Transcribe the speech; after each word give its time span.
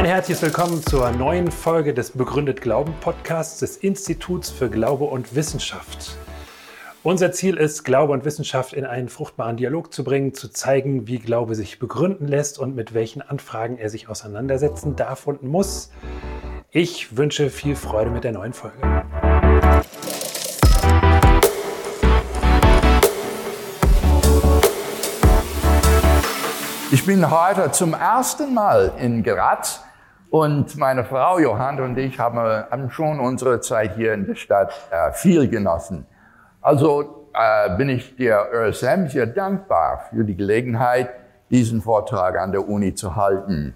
Ein 0.00 0.06
herzliches 0.06 0.40
Willkommen 0.40 0.82
zur 0.82 1.10
neuen 1.10 1.50
Folge 1.50 1.92
des 1.92 2.12
Begründet 2.12 2.62
Glauben 2.62 2.94
Podcasts 3.02 3.58
des 3.58 3.76
Instituts 3.76 4.48
für 4.48 4.70
Glaube 4.70 5.04
und 5.04 5.34
Wissenschaft. 5.34 6.16
Unser 7.02 7.32
Ziel 7.32 7.58
ist, 7.58 7.84
Glaube 7.84 8.14
und 8.14 8.24
Wissenschaft 8.24 8.72
in 8.72 8.86
einen 8.86 9.10
fruchtbaren 9.10 9.58
Dialog 9.58 9.92
zu 9.92 10.02
bringen, 10.02 10.32
zu 10.32 10.48
zeigen, 10.48 11.06
wie 11.06 11.18
Glaube 11.18 11.54
sich 11.54 11.78
begründen 11.78 12.26
lässt 12.28 12.58
und 12.58 12.74
mit 12.74 12.94
welchen 12.94 13.20
Anfragen 13.20 13.76
er 13.76 13.90
sich 13.90 14.08
auseinandersetzen 14.08 14.96
darf 14.96 15.26
und 15.26 15.42
muss. 15.42 15.90
Ich 16.70 17.18
wünsche 17.18 17.50
viel 17.50 17.76
Freude 17.76 18.10
mit 18.10 18.24
der 18.24 18.32
neuen 18.32 18.54
Folge. 18.54 18.78
Ich 26.90 27.04
bin 27.04 27.30
heute 27.30 27.70
zum 27.70 27.92
ersten 27.92 28.54
Mal 28.54 28.92
in 28.98 29.22
Graz 29.22 29.84
und 30.30 30.76
meine 30.76 31.04
Frau 31.04 31.38
Johanna 31.38 31.84
und 31.84 31.98
ich 31.98 32.18
haben, 32.18 32.90
schon 32.90 33.20
unsere 33.20 33.60
Zeit 33.60 33.96
hier 33.96 34.14
in 34.14 34.26
der 34.26 34.36
Stadt 34.36 34.72
äh, 34.90 35.12
viel 35.12 35.48
genossen. 35.48 36.06
Also 36.62 37.26
äh, 37.34 37.76
bin 37.76 37.88
ich 37.88 38.16
der 38.16 38.48
ÖSM 38.52 39.08
sehr 39.08 39.26
dankbar 39.26 40.06
für 40.10 40.24
die 40.24 40.36
Gelegenheit, 40.36 41.10
diesen 41.50 41.82
Vortrag 41.82 42.38
an 42.38 42.52
der 42.52 42.68
Uni 42.68 42.94
zu 42.94 43.16
halten. 43.16 43.74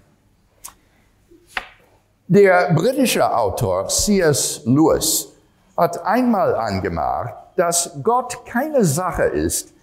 Der 2.27 2.73
britische 2.73 3.35
Autor 3.35 3.87
C.S. 3.87 4.61
Lewis 4.65 5.33
hat 5.77 6.03
einmal 6.05 6.55
angemerkt, 6.55 7.57
dass 7.57 7.99
Gott 8.01 8.45
keine 8.45 8.83
Sache 8.83 9.23
ist, 9.23 9.73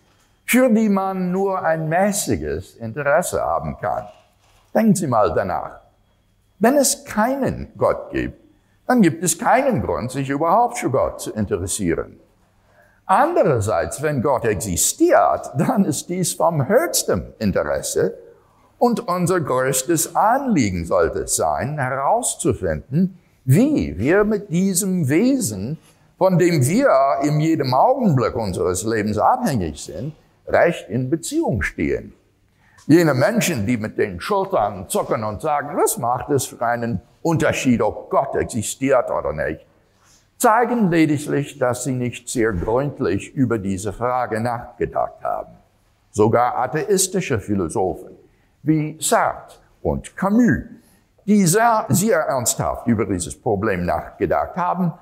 für 0.47 0.69
die 0.71 0.89
man 0.89 1.31
nur 1.31 1.63
ein 1.63 1.89
mäßiges 1.89 2.77
Interesse 2.77 3.41
haben 3.43 3.77
kann. 3.79 4.09
Denken 4.75 4.95
Sie 4.95 5.07
mal 5.07 5.33
danach. 5.35 5.82
Wenn 6.63 6.77
es 6.77 7.05
keinen 7.05 7.73
Gott 7.77 8.13
gibt, 8.13 8.41
dann 8.87 9.03
gibt 9.03 9.25
es 9.25 9.37
keinen 9.37 9.83
Grund, 9.83 10.13
sich 10.13 10.31
überhaupt 10.31 10.79
für 10.79 10.91
Gott 10.91 11.21
zu 11.21 11.33
interessieren. 11.33 12.21
Andererseits, 13.05 14.01
wenn 14.01 14.23
Gott 14.23 14.45
existiert, 14.45 15.51
dann 15.59 15.85
ist 15.85 16.09
dies 16.09 16.35
vom 16.35 16.69
höchsten 16.69 17.35
Interesse 17.41 18.17
und 18.79 19.09
unser 19.09 19.41
größtes 19.41 20.15
Anliegen 20.15 20.87
sollte 20.87 21.25
es 21.25 21.35
sein, 21.35 21.79
herauszufinden, 21.79 23.19
wie 23.45 23.99
wir 23.99 24.23
mit 24.23 24.49
diesem 24.49 25.09
Wesen, 25.09 25.79
von 26.17 26.39
dem 26.39 26.65
wir 26.65 26.89
in 27.25 27.41
jedem 27.41 27.75
Augenblick 27.75 28.37
unseres 28.37 28.85
Lebens 28.85 29.19
abhängig 29.19 29.83
sind, 29.83 30.15
recht 30.47 30.89
in 30.89 31.11
Beziehung 31.11 31.63
stehen. 31.63 32.13
Jene 32.87 33.15
Menschen, 33.15 33.65
die 33.65 33.77
mit 33.77 33.97
den 33.97 34.21
Schultern 34.21 34.89
zucken 34.89 35.23
und 35.23 35.41
sagen, 35.41 35.77
was 35.77 35.99
macht 35.99 36.31
es 36.31 36.47
für 36.47 36.61
einen 36.63 37.01
Unterschied, 37.23 37.81
ob 37.81 38.11
Gott 38.11 38.35
existiert 38.35 39.09
oder 39.09 39.33
nicht, 39.33 39.65
zeigen 40.37 40.91
lediglich, 40.91 41.59
dass 41.59 41.85
sie 41.85 41.93
nicht 41.93 42.29
sehr 42.29 42.53
gründlich 42.53 43.33
über 43.33 43.59
diese 43.59 43.93
Frage 43.93 44.41
nachgedacht 44.41 45.23
haben. 45.23 45.53
Sogar 46.11 46.59
atheistische 46.59 47.39
Philosophen 47.39 48.17
wie 48.65 48.97
Sartre 49.01 49.59
und 49.83 50.17
Camus, 50.17 50.65
die 51.25 51.47
sehr, 51.47 51.87
sehr 51.89 52.19
ernsthaft 52.19 52.89
über 52.89 53.07
dieses 53.07 53.41
Problem 53.41 53.87
nachgedacht 53.87 54.57
haben, 54.57 54.93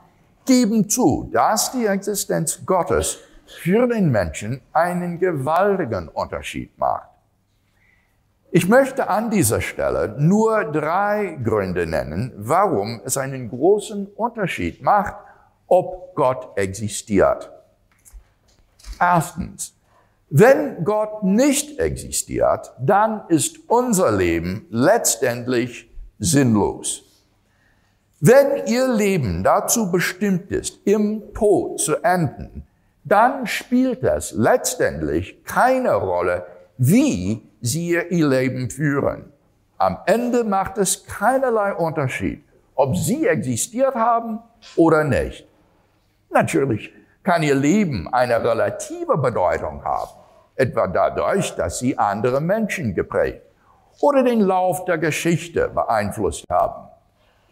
geben 0.44 0.88
zu, 0.88 1.30
dass 1.32 1.72
die 1.72 1.86
Existenz 1.86 2.60
Gottes 2.66 3.18
für 3.46 3.86
den 3.86 4.10
Menschen 4.10 4.60
einen 4.72 5.18
gewaltigen 5.18 6.08
Unterschied 6.08 6.78
macht. 6.78 7.09
Ich 8.52 8.68
möchte 8.68 9.08
an 9.08 9.30
dieser 9.30 9.60
Stelle 9.60 10.16
nur 10.18 10.64
drei 10.64 11.38
Gründe 11.42 11.86
nennen, 11.86 12.32
warum 12.36 13.00
es 13.04 13.16
einen 13.16 13.48
großen 13.48 14.08
Unterschied 14.08 14.82
macht, 14.82 15.14
ob 15.68 16.16
Gott 16.16 16.48
existiert. 16.56 17.52
Erstens, 18.98 19.72
wenn 20.30 20.82
Gott 20.84 21.22
nicht 21.22 21.78
existiert, 21.78 22.72
dann 22.80 23.22
ist 23.28 23.58
unser 23.68 24.10
Leben 24.10 24.66
letztendlich 24.70 25.88
sinnlos. 26.18 27.04
Wenn 28.18 28.66
Ihr 28.66 28.88
Leben 28.88 29.44
dazu 29.44 29.92
bestimmt 29.92 30.50
ist, 30.50 30.80
im 30.84 31.32
Tod 31.34 31.80
zu 31.80 32.02
enden, 32.02 32.66
dann 33.04 33.46
spielt 33.46 34.02
es 34.02 34.32
letztendlich 34.32 35.44
keine 35.44 35.94
Rolle, 35.94 36.46
wie 36.76 37.49
Sie 37.60 37.90
Ihr 37.90 38.28
Leben 38.28 38.70
führen. 38.70 39.32
Am 39.78 39.98
Ende 40.06 40.44
macht 40.44 40.78
es 40.78 41.04
keinerlei 41.04 41.74
Unterschied, 41.74 42.44
ob 42.74 42.96
Sie 42.96 43.26
existiert 43.26 43.94
haben 43.94 44.40
oder 44.76 45.04
nicht. 45.04 45.46
Natürlich 46.30 46.92
kann 47.22 47.42
Ihr 47.42 47.54
Leben 47.54 48.08
eine 48.12 48.42
relative 48.42 49.18
Bedeutung 49.18 49.84
haben, 49.84 50.10
etwa 50.56 50.86
dadurch, 50.86 51.54
dass 51.56 51.78
Sie 51.78 51.98
andere 51.98 52.40
Menschen 52.40 52.94
geprägt 52.94 53.42
oder 54.00 54.22
den 54.22 54.40
Lauf 54.40 54.84
der 54.84 54.98
Geschichte 54.98 55.68
beeinflusst 55.68 56.46
haben. 56.48 56.88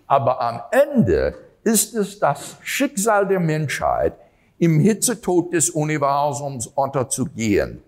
Aber 0.07 0.41
am 0.41 0.63
Ende 0.71 1.35
ist 1.65 1.95
es 1.95 2.19
das 2.19 2.57
Schicksal 2.63 3.27
der 3.27 3.41
Menschheit, 3.41 4.15
im 4.59 4.81
Hitzetod 4.81 5.53
des 5.53 5.71
Universums 5.71 6.67
unterzugehen. 6.67 7.83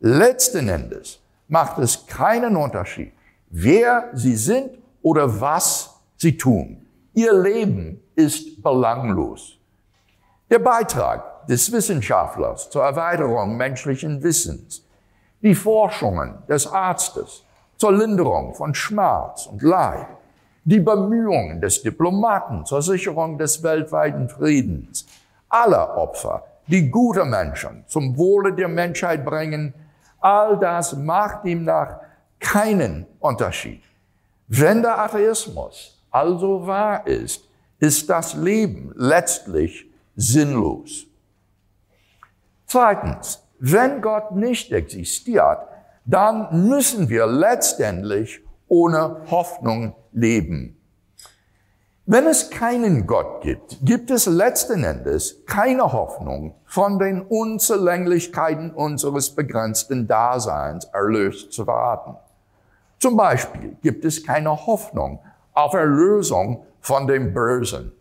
Letzten 0.00 0.68
Endes 0.68 1.21
macht 1.52 1.78
es 1.78 2.06
keinen 2.06 2.56
Unterschied, 2.56 3.12
wer 3.50 4.08
sie 4.14 4.36
sind 4.36 4.70
oder 5.02 5.38
was 5.38 6.00
sie 6.16 6.38
tun. 6.38 6.86
Ihr 7.12 7.34
Leben 7.34 8.02
ist 8.14 8.62
belanglos. 8.62 9.58
Der 10.50 10.60
Beitrag 10.60 11.46
des 11.46 11.70
Wissenschaftlers 11.70 12.70
zur 12.70 12.84
Erweiterung 12.84 13.58
menschlichen 13.58 14.22
Wissens, 14.22 14.82
die 15.42 15.54
Forschungen 15.54 16.38
des 16.48 16.66
Arztes 16.66 17.44
zur 17.76 17.92
Linderung 17.92 18.54
von 18.54 18.74
Schmerz 18.74 19.44
und 19.44 19.60
Leid, 19.60 20.06
die 20.64 20.80
Bemühungen 20.80 21.60
des 21.60 21.82
Diplomaten 21.82 22.64
zur 22.64 22.80
Sicherung 22.80 23.36
des 23.36 23.62
weltweiten 23.62 24.30
Friedens, 24.30 25.04
aller 25.50 25.98
Opfer, 25.98 26.44
die 26.66 26.90
gute 26.90 27.26
Menschen 27.26 27.84
zum 27.88 28.16
Wohle 28.16 28.54
der 28.54 28.68
Menschheit 28.68 29.22
bringen, 29.22 29.74
all 30.22 30.58
das 30.58 30.96
macht 30.96 31.44
ihm 31.44 31.64
nach 31.64 32.00
keinen 32.38 33.06
Unterschied. 33.18 33.82
Wenn 34.48 34.82
der 34.82 34.98
Atheismus 34.98 36.04
also 36.10 36.66
wahr 36.66 37.06
ist, 37.06 37.48
ist 37.78 38.08
das 38.08 38.34
Leben 38.34 38.92
letztlich 38.96 39.86
sinnlos. 40.14 41.06
Zweitens, 42.66 43.42
wenn 43.58 44.00
Gott 44.00 44.32
nicht 44.32 44.72
existiert, 44.72 45.58
dann 46.04 46.68
müssen 46.68 47.08
wir 47.08 47.26
letztendlich 47.26 48.40
ohne 48.68 49.22
Hoffnung 49.30 49.94
leben. 50.12 50.76
Wenn 52.12 52.26
es 52.26 52.50
keinen 52.50 53.06
Gott 53.06 53.40
gibt, 53.40 53.78
gibt 53.80 54.10
es 54.10 54.26
letzten 54.26 54.84
Endes 54.84 55.46
keine 55.46 55.94
Hoffnung, 55.94 56.54
von 56.66 56.98
den 56.98 57.22
Unzulänglichkeiten 57.22 58.70
unseres 58.70 59.34
begrenzten 59.34 60.06
Daseins 60.06 60.84
erlöst 60.92 61.54
zu 61.54 61.66
werden. 61.66 62.18
Zum 62.98 63.16
Beispiel 63.16 63.78
gibt 63.80 64.04
es 64.04 64.26
keine 64.26 64.50
Hoffnung 64.66 65.20
auf 65.54 65.72
Erlösung 65.72 66.66
von 66.82 67.06
dem 67.06 67.32
Bösen. 67.32 67.92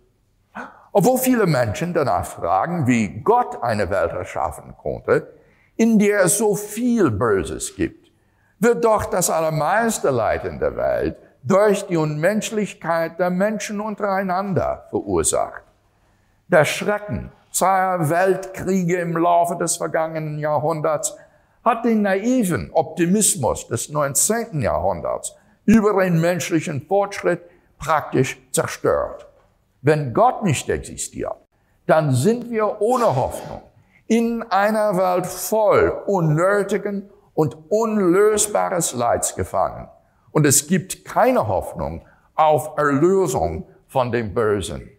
Obwohl 0.91 1.17
viele 1.17 1.45
Menschen 1.45 1.93
danach 1.93 2.25
fragen, 2.25 2.87
wie 2.87 3.21
Gott 3.21 3.63
eine 3.63 3.89
Welt 3.89 4.11
erschaffen 4.11 4.75
konnte, 4.75 5.31
in 5.77 5.97
der 5.99 6.25
es 6.25 6.37
so 6.37 6.55
viel 6.55 7.11
Böses 7.11 7.77
gibt, 7.77 8.11
wird 8.59 8.83
doch 8.83 9.05
das 9.05 9.29
allermeiste 9.29 10.09
Leid 10.09 10.43
in 10.43 10.59
der 10.59 10.75
Welt 10.75 11.15
durch 11.43 11.87
die 11.87 11.97
Unmenschlichkeit 11.97 13.19
der 13.19 13.29
Menschen 13.29 13.81
untereinander 13.81 14.85
verursacht. 14.89 15.63
Der 16.47 16.65
Schrecken 16.65 17.31
zweier 17.51 18.09
Weltkriege 18.09 18.97
im 18.97 19.17
Laufe 19.17 19.55
des 19.55 19.77
vergangenen 19.77 20.37
Jahrhunderts 20.39 21.15
hat 21.63 21.85
den 21.85 22.03
naiven 22.03 22.71
Optimismus 22.73 23.67
des 23.67 23.89
19. 23.89 24.61
Jahrhunderts 24.61 25.35
über 25.65 26.03
den 26.03 26.19
menschlichen 26.19 26.85
Fortschritt 26.87 27.41
praktisch 27.77 28.39
zerstört. 28.51 29.27
Wenn 29.81 30.13
Gott 30.13 30.43
nicht 30.43 30.69
existiert, 30.69 31.35
dann 31.87 32.13
sind 32.13 32.49
wir 32.49 32.81
ohne 32.81 33.15
Hoffnung 33.15 33.61
in 34.07 34.43
einer 34.43 34.97
Welt 34.97 35.25
voll 35.25 35.89
unnötigen 36.05 37.09
und 37.33 37.57
unlösbares 37.69 38.93
Leids 38.93 39.35
gefangen 39.35 39.87
und 40.31 40.45
es 40.45 40.67
gibt 40.67 41.05
keine 41.05 41.47
Hoffnung 41.47 42.05
auf 42.35 42.77
Erlösung 42.77 43.67
von 43.87 44.11
dem 44.11 44.33
Bösen. 44.33 44.89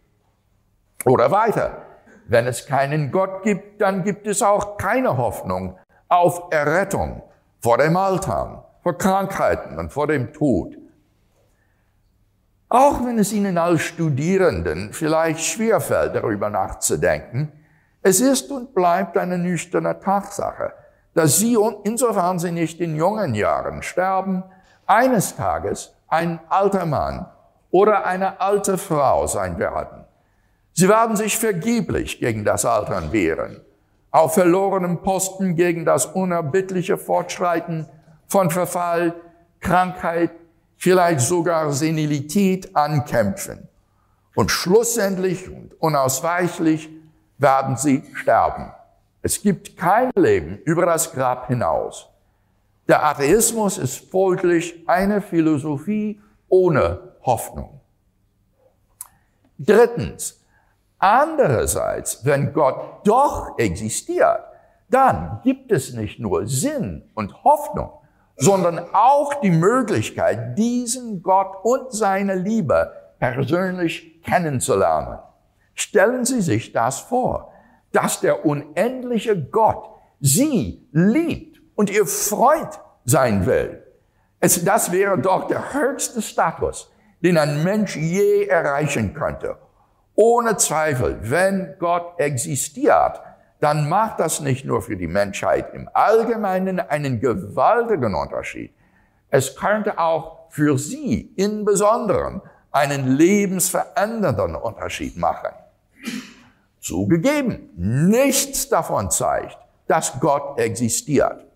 Oder 1.04 1.30
weiter, 1.30 1.82
wenn 2.28 2.46
es 2.46 2.66
keinen 2.66 3.10
Gott 3.10 3.42
gibt, 3.42 3.80
dann 3.80 4.04
gibt 4.04 4.26
es 4.26 4.42
auch 4.42 4.76
keine 4.76 5.16
Hoffnung 5.16 5.78
auf 6.08 6.44
Errettung 6.50 7.22
vor 7.60 7.78
dem 7.78 7.96
Altern, 7.96 8.62
vor 8.82 8.96
Krankheiten 8.98 9.78
und 9.78 9.92
vor 9.92 10.06
dem 10.06 10.32
Tod. 10.32 10.76
Auch 12.68 13.04
wenn 13.04 13.18
es 13.18 13.32
Ihnen 13.32 13.58
als 13.58 13.82
Studierenden 13.82 14.92
vielleicht 14.92 15.40
schwerfällt, 15.40 16.14
darüber 16.14 16.48
nachzudenken, 16.48 17.52
es 18.02 18.20
ist 18.20 18.50
und 18.50 18.74
bleibt 18.74 19.16
eine 19.16 19.38
nüchterne 19.38 20.00
Tatsache, 20.00 20.72
dass 21.14 21.38
Sie, 21.38 21.56
insofern 21.84 22.38
Sie 22.38 22.50
nicht 22.50 22.80
in 22.80 22.96
jungen 22.96 23.34
Jahren 23.34 23.82
sterben, 23.82 24.42
eines 24.86 25.36
Tages 25.36 25.94
ein 26.08 26.40
alter 26.48 26.86
Mann 26.86 27.26
oder 27.70 28.04
eine 28.06 28.40
alte 28.40 28.78
Frau 28.78 29.26
sein 29.26 29.58
werden. 29.58 30.04
Sie 30.74 30.88
werden 30.88 31.16
sich 31.16 31.38
vergeblich 31.38 32.18
gegen 32.20 32.44
das 32.44 32.64
Altern 32.64 33.12
wehren, 33.12 33.60
auf 34.10 34.34
verlorenem 34.34 35.02
Posten 35.02 35.56
gegen 35.56 35.84
das 35.84 36.06
unerbittliche 36.06 36.98
Fortschreiten 36.98 37.88
von 38.26 38.50
Verfall, 38.50 39.14
Krankheit, 39.60 40.30
vielleicht 40.76 41.20
sogar 41.20 41.72
Senilität 41.72 42.74
ankämpfen. 42.74 43.68
Und 44.34 44.50
schlussendlich 44.50 45.48
und 45.48 45.74
unausweichlich 45.80 46.88
werden 47.38 47.76
sie 47.76 48.02
sterben. 48.14 48.72
Es 49.20 49.40
gibt 49.42 49.76
kein 49.76 50.10
Leben 50.14 50.58
über 50.64 50.86
das 50.86 51.12
Grab 51.12 51.46
hinaus. 51.48 52.08
Der 52.88 53.04
Atheismus 53.04 53.78
ist 53.78 54.10
folglich 54.10 54.82
eine 54.88 55.20
Philosophie 55.22 56.20
ohne 56.48 57.14
Hoffnung. 57.22 57.80
Drittens, 59.58 60.44
andererseits, 60.98 62.24
wenn 62.24 62.52
Gott 62.52 63.06
doch 63.06 63.56
existiert, 63.58 64.40
dann 64.90 65.40
gibt 65.44 65.70
es 65.70 65.94
nicht 65.94 66.18
nur 66.18 66.46
Sinn 66.46 67.08
und 67.14 67.44
Hoffnung, 67.44 67.90
sondern 68.36 68.80
auch 68.92 69.34
die 69.34 69.50
Möglichkeit, 69.50 70.58
diesen 70.58 71.22
Gott 71.22 71.56
und 71.62 71.92
seine 71.92 72.34
Liebe 72.34 72.92
persönlich 73.18 74.20
kennenzulernen. 74.22 75.18
Stellen 75.74 76.24
Sie 76.24 76.42
sich 76.42 76.72
das 76.72 76.98
vor, 76.98 77.52
dass 77.92 78.20
der 78.20 78.44
unendliche 78.44 79.40
Gott 79.40 79.88
Sie 80.24 80.88
liebt 80.92 81.51
und 81.74 81.90
Ihr 81.90 82.06
Freund 82.06 82.80
sein 83.04 83.46
will. 83.46 83.82
Es, 84.40 84.64
das 84.64 84.90
wäre 84.92 85.18
doch 85.18 85.46
der 85.46 85.72
höchste 85.72 86.20
Status, 86.22 86.90
den 87.22 87.38
ein 87.38 87.62
Mensch 87.62 87.96
je 87.96 88.46
erreichen 88.46 89.14
könnte. 89.14 89.56
Ohne 90.14 90.56
Zweifel, 90.56 91.18
wenn 91.22 91.76
Gott 91.78 92.18
existiert, 92.18 93.20
dann 93.60 93.88
macht 93.88 94.18
das 94.18 94.40
nicht 94.40 94.64
nur 94.64 94.82
für 94.82 94.96
die 94.96 95.06
Menschheit 95.06 95.72
im 95.72 95.88
Allgemeinen 95.94 96.80
einen 96.80 97.20
gewaltigen 97.20 98.14
Unterschied. 98.14 98.74
Es 99.30 99.54
könnte 99.56 99.98
auch 99.98 100.50
für 100.50 100.76
sie 100.76 101.32
in 101.36 101.64
Besonderem 101.64 102.42
einen 102.72 103.16
lebensverändernden 103.16 104.56
Unterschied 104.56 105.16
machen. 105.16 105.50
Zugegeben, 106.80 107.70
nichts 107.76 108.68
davon 108.68 109.10
zeigt, 109.10 109.56
dass 109.86 110.18
Gott 110.18 110.58
existiert. 110.58 111.46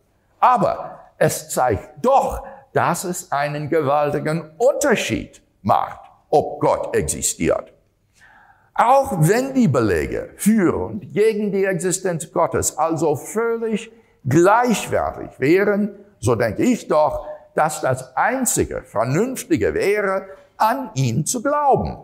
Aber 0.40 1.00
es 1.18 1.48
zeigt 1.48 2.04
doch, 2.04 2.44
dass 2.72 3.04
es 3.04 3.32
einen 3.32 3.70
gewaltigen 3.70 4.50
Unterschied 4.58 5.42
macht, 5.62 6.00
ob 6.30 6.60
Gott 6.60 6.94
existiert. 6.94 7.72
Auch 8.74 9.12
wenn 9.20 9.54
die 9.54 9.68
Belege 9.68 10.30
für 10.36 10.76
und 10.76 11.00
gegen 11.14 11.50
die 11.50 11.64
Existenz 11.64 12.30
Gottes 12.30 12.76
also 12.76 13.16
völlig 13.16 13.90
gleichwertig 14.26 15.40
wären, 15.40 15.96
so 16.18 16.34
denke 16.34 16.62
ich 16.62 16.86
doch, 16.86 17.26
dass 17.54 17.80
das 17.80 18.14
einzige 18.16 18.82
Vernünftige 18.82 19.72
wäre, 19.72 20.26
an 20.58 20.90
ihn 20.94 21.24
zu 21.24 21.42
glauben. 21.42 21.96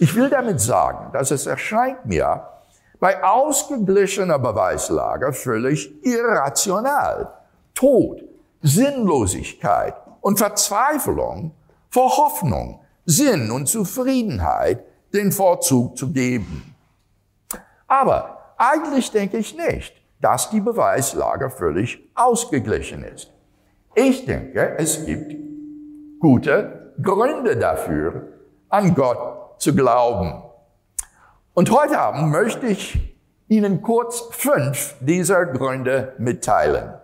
Ich 0.00 0.14
will 0.14 0.30
damit 0.30 0.60
sagen, 0.60 1.12
dass 1.12 1.30
es 1.30 1.46
erscheint 1.46 2.06
mir 2.06 2.48
bei 3.00 3.22
ausgeglichener 3.22 4.38
Beweislage 4.38 5.32
völlig 5.32 5.92
irrational, 6.04 7.37
Tod, 7.78 8.24
Sinnlosigkeit 8.60 9.94
und 10.20 10.36
Verzweiflung 10.36 11.52
vor 11.90 12.16
Hoffnung, 12.16 12.80
Sinn 13.04 13.52
und 13.52 13.68
Zufriedenheit 13.68 14.84
den 15.14 15.30
Vorzug 15.30 15.96
zu 15.96 16.10
geben. 16.12 16.74
Aber 17.86 18.54
eigentlich 18.56 19.12
denke 19.12 19.36
ich 19.36 19.56
nicht, 19.56 19.94
dass 20.20 20.50
die 20.50 20.60
Beweislage 20.60 21.50
völlig 21.50 22.00
ausgeglichen 22.16 23.04
ist. 23.04 23.32
Ich 23.94 24.26
denke, 24.26 24.76
es 24.76 25.06
gibt 25.06 25.36
gute 26.18 26.94
Gründe 27.00 27.56
dafür, 27.56 28.32
an 28.70 28.92
Gott 28.96 29.60
zu 29.60 29.72
glauben. 29.72 30.42
Und 31.54 31.70
heute 31.70 32.00
Abend 32.00 32.32
möchte 32.32 32.66
ich 32.66 32.98
Ihnen 33.46 33.82
kurz 33.82 34.24
fünf 34.32 34.96
dieser 34.98 35.46
Gründe 35.46 36.14
mitteilen. 36.18 36.94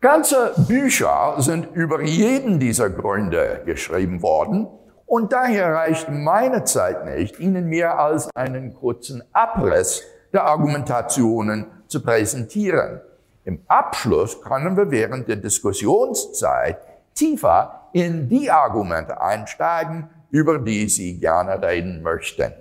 Ganze 0.00 0.54
Bücher 0.66 1.34
sind 1.40 1.74
über 1.74 2.00
jeden 2.00 2.58
dieser 2.58 2.88
Gründe 2.88 3.60
geschrieben 3.66 4.22
worden 4.22 4.66
und 5.04 5.30
daher 5.30 5.74
reicht 5.74 6.08
meine 6.08 6.64
Zeit 6.64 7.04
nicht, 7.04 7.38
Ihnen 7.38 7.66
mehr 7.66 7.98
als 7.98 8.34
einen 8.34 8.72
kurzen 8.72 9.22
Abriss 9.34 10.02
der 10.32 10.44
Argumentationen 10.44 11.66
zu 11.86 12.02
präsentieren. 12.02 13.02
Im 13.44 13.60
Abschluss 13.68 14.40
können 14.40 14.74
wir 14.74 14.90
während 14.90 15.28
der 15.28 15.36
Diskussionszeit 15.36 16.78
tiefer 17.14 17.90
in 17.92 18.26
die 18.26 18.50
Argumente 18.50 19.20
einsteigen, 19.20 20.08
über 20.30 20.60
die 20.60 20.88
Sie 20.88 21.20
gerne 21.20 21.60
reden 21.60 22.00
möchten. 22.00 22.54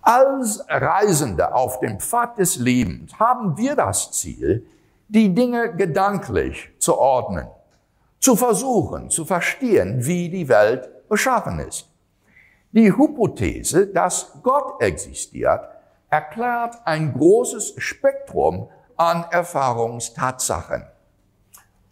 Als 0.00 0.64
Reisende 0.66 1.52
auf 1.52 1.80
dem 1.80 2.00
Pfad 2.00 2.38
des 2.38 2.56
Lebens 2.56 3.18
haben 3.18 3.58
wir 3.58 3.74
das 3.74 4.12
Ziel, 4.12 4.64
die 5.08 5.34
Dinge 5.34 5.74
gedanklich 5.76 6.70
zu 6.78 6.98
ordnen 6.98 7.48
zu 8.26 8.34
versuchen, 8.34 9.08
zu 9.08 9.24
verstehen, 9.24 10.04
wie 10.04 10.28
die 10.28 10.48
Welt 10.48 11.08
beschaffen 11.08 11.60
ist. 11.60 11.88
Die 12.72 12.90
Hypothese, 12.90 13.86
dass 13.86 14.32
Gott 14.42 14.82
existiert, 14.82 15.60
erklärt 16.10 16.74
ein 16.84 17.12
großes 17.12 17.74
Spektrum 17.78 18.68
an 18.96 19.24
Erfahrungstatsachen. 19.30 20.84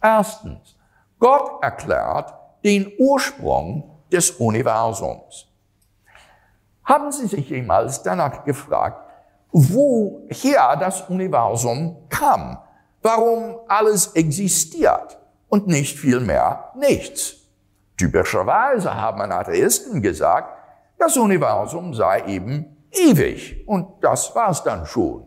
Erstens, 0.01 0.75
Gott 1.19 1.63
erklärt 1.63 2.33
den 2.65 2.91
Ursprung 2.99 3.97
des 4.11 4.31
Universums. 4.31 5.47
Haben 6.83 7.13
Sie 7.13 7.27
sich 7.27 7.49
jemals 7.49 8.03
danach 8.03 8.43
gefragt, 8.43 9.09
woher 9.53 10.75
das 10.75 11.01
Universum 11.09 11.95
kam, 12.09 12.57
warum 13.05 13.59
alles 13.67 14.07
existiert? 14.15 15.19
und 15.55 15.67
nicht 15.67 15.97
vielmehr 15.97 16.71
nichts. 16.75 17.37
Typischerweise 17.97 18.93
haben 18.93 19.21
Atheisten 19.31 20.01
gesagt, 20.01 20.49
das 20.97 21.15
Universum 21.15 21.93
sei 21.93 22.25
eben 22.25 22.75
ewig 22.91 23.63
und 23.65 23.87
das 24.01 24.35
war's 24.35 24.63
dann 24.63 24.85
schon. 24.85 25.23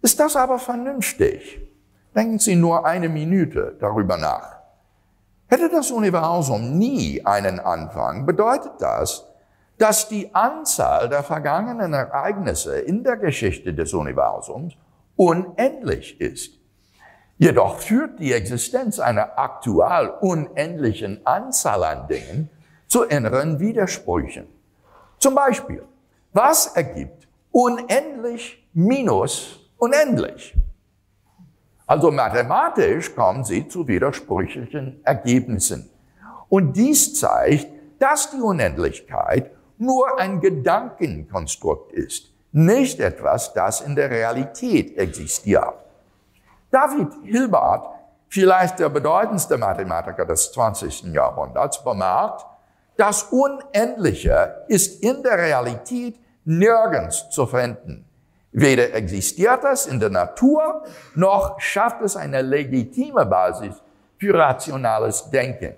Ist 0.00 0.18
das 0.18 0.34
aber 0.34 0.58
vernünftig? 0.58 1.60
Denken 2.16 2.40
Sie 2.40 2.56
nur 2.56 2.84
eine 2.84 3.08
Minute 3.08 3.76
darüber 3.80 4.16
nach. 4.16 4.56
Hätte 5.46 5.68
das 5.68 5.92
Universum 5.92 6.76
nie 6.76 7.24
einen 7.24 7.60
Anfang, 7.60 8.26
bedeutet 8.26 8.72
das, 8.80 9.24
dass 9.78 10.08
die 10.08 10.34
Anzahl 10.34 11.08
der 11.08 11.22
vergangenen 11.22 11.92
Ereignisse 11.94 12.78
in 12.80 13.04
der 13.04 13.16
Geschichte 13.16 13.72
des 13.72 13.94
Universums 13.94 14.74
unendlich 15.16 16.20
ist. 16.20 16.61
Jedoch 17.42 17.80
führt 17.80 18.20
die 18.20 18.32
Existenz 18.32 19.00
einer 19.00 19.36
aktuell 19.36 20.10
unendlichen 20.20 21.26
Anzahl 21.26 21.82
an 21.82 22.06
Dingen 22.06 22.48
zu 22.86 23.02
inneren 23.02 23.58
Widersprüchen. 23.58 24.46
Zum 25.18 25.34
Beispiel, 25.34 25.82
was 26.32 26.68
ergibt 26.76 27.26
unendlich 27.50 28.64
minus 28.72 29.58
unendlich? 29.76 30.54
Also 31.84 32.12
mathematisch 32.12 33.12
kommen 33.12 33.42
sie 33.42 33.66
zu 33.66 33.88
widersprüchlichen 33.88 35.00
Ergebnissen. 35.02 35.90
Und 36.48 36.76
dies 36.76 37.18
zeigt, 37.18 37.66
dass 37.98 38.30
die 38.30 38.40
Unendlichkeit 38.40 39.50
nur 39.78 40.16
ein 40.20 40.40
Gedankenkonstrukt 40.40 41.92
ist, 41.92 42.32
nicht 42.52 43.00
etwas, 43.00 43.52
das 43.52 43.80
in 43.80 43.96
der 43.96 44.12
Realität 44.12 44.96
existiert. 44.96 45.82
David 46.72 47.12
Hilbert, 47.22 47.86
vielleicht 48.28 48.78
der 48.78 48.88
bedeutendste 48.88 49.58
Mathematiker 49.58 50.24
des 50.24 50.52
20. 50.52 51.12
Jahrhunderts, 51.12 51.84
bemerkt, 51.84 52.46
das 52.96 53.24
Unendliche 53.24 54.64
ist 54.68 55.02
in 55.02 55.22
der 55.22 55.36
Realität 55.36 56.18
nirgends 56.44 57.28
zu 57.28 57.46
finden. 57.46 58.06
Weder 58.52 58.94
existiert 58.94 59.64
es 59.64 59.86
in 59.86 60.00
der 60.00 60.08
Natur, 60.08 60.82
noch 61.14 61.60
schafft 61.60 62.00
es 62.00 62.16
eine 62.16 62.40
legitime 62.40 63.26
Basis 63.26 63.74
für 64.18 64.34
rationales 64.34 65.30
Denken. 65.30 65.74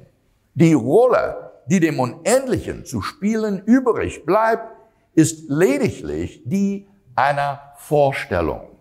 Die 0.55 0.75
Rolle, 0.75 1.51
die 1.67 1.81
dem 1.81 1.99
Unendlichen 1.99 2.85
zu 2.85 3.03
spielen 3.03 3.63
übrig 3.65 4.25
bleibt, 4.25 4.69
ist 5.15 5.49
lediglich 5.49 6.43
die 6.45 6.89
einer 7.17 7.61
Vorstellung. 7.79 8.74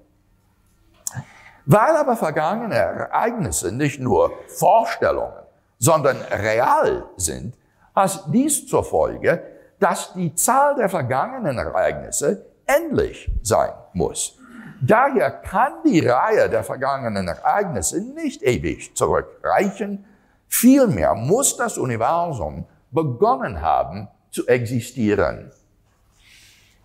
Weil 1.65 1.95
aber 1.95 2.15
vergangene 2.15 2.75
Ereignisse 2.75 3.71
nicht 3.71 3.99
nur 3.99 4.31
Vorstellungen, 4.47 5.43
sondern 5.79 6.17
real 6.31 7.05
sind, 7.15 7.55
hat 7.95 8.25
dies 8.27 8.67
zur 8.67 8.83
Folge, 8.83 9.41
dass 9.79 10.13
die 10.13 10.33
Zahl 10.35 10.75
der 10.75 10.89
vergangenen 10.89 11.57
Ereignisse 11.57 12.45
endlich 12.65 13.31
sein 13.41 13.71
muss. 13.93 14.37
Daher 14.81 15.31
kann 15.31 15.73
die 15.85 16.05
Reihe 16.05 16.49
der 16.49 16.63
vergangenen 16.63 17.27
Ereignisse 17.27 18.01
nicht 18.01 18.43
ewig 18.43 18.95
zurückreichen. 18.95 20.05
Vielmehr 20.49 21.15
muss 21.15 21.55
das 21.55 21.77
Universum 21.77 22.65
begonnen 22.91 23.61
haben 23.61 24.09
zu 24.31 24.45
existieren. 24.47 25.51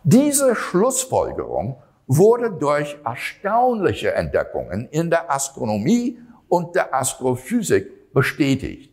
Diese 0.05 0.55
Schlussfolgerung 0.55 1.83
wurde 2.09 2.51
durch 2.51 2.99
erstaunliche 3.05 4.15
Entdeckungen 4.15 4.89
in 4.91 5.11
der 5.11 5.31
Astronomie 5.31 6.19
und 6.49 6.75
der 6.75 6.93
Astrophysik 6.95 8.13
bestätigt. 8.13 8.91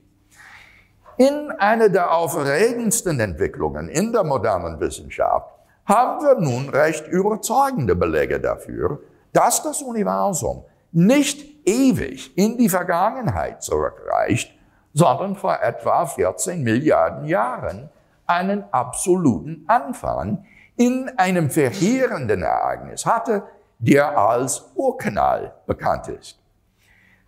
In 1.18 1.50
einer 1.58 1.88
der 1.88 2.14
aufregendsten 2.14 3.20
Entwicklungen 3.22 3.88
in 3.88 4.12
der 4.12 4.26
modernen 4.26 4.80
Wissenschaft 4.82 5.50
haben 5.86 6.22
wir 6.22 6.36
nun 6.36 6.68
recht 6.68 7.08
überzeugende 7.08 7.96
Belege 7.96 8.40
dafür, 8.42 9.00
dass 9.32 9.64
das 9.64 9.82
Universum 9.82 10.66
nicht 10.92 11.66
ewig 11.66 12.38
in 12.38 12.58
die 12.58 12.70
Vergangenheit 12.70 13.64
zurückreicht, 13.64 14.54
sondern 14.94 15.36
vor 15.36 15.62
etwa 15.62 16.06
14 16.06 16.62
Milliarden 16.64 17.26
Jahren 17.26 17.90
einen 18.26 18.66
absoluten 18.72 19.64
Anfang 19.68 20.46
in 20.77 21.10
einem 21.17 21.50
verheerenden 21.50 22.44
Ereignis 22.44 23.05
hatte, 23.05 23.44
der 23.79 24.17
als 24.17 24.72
Urknall 24.75 25.53
bekannt 25.65 26.08
ist. 26.08 26.39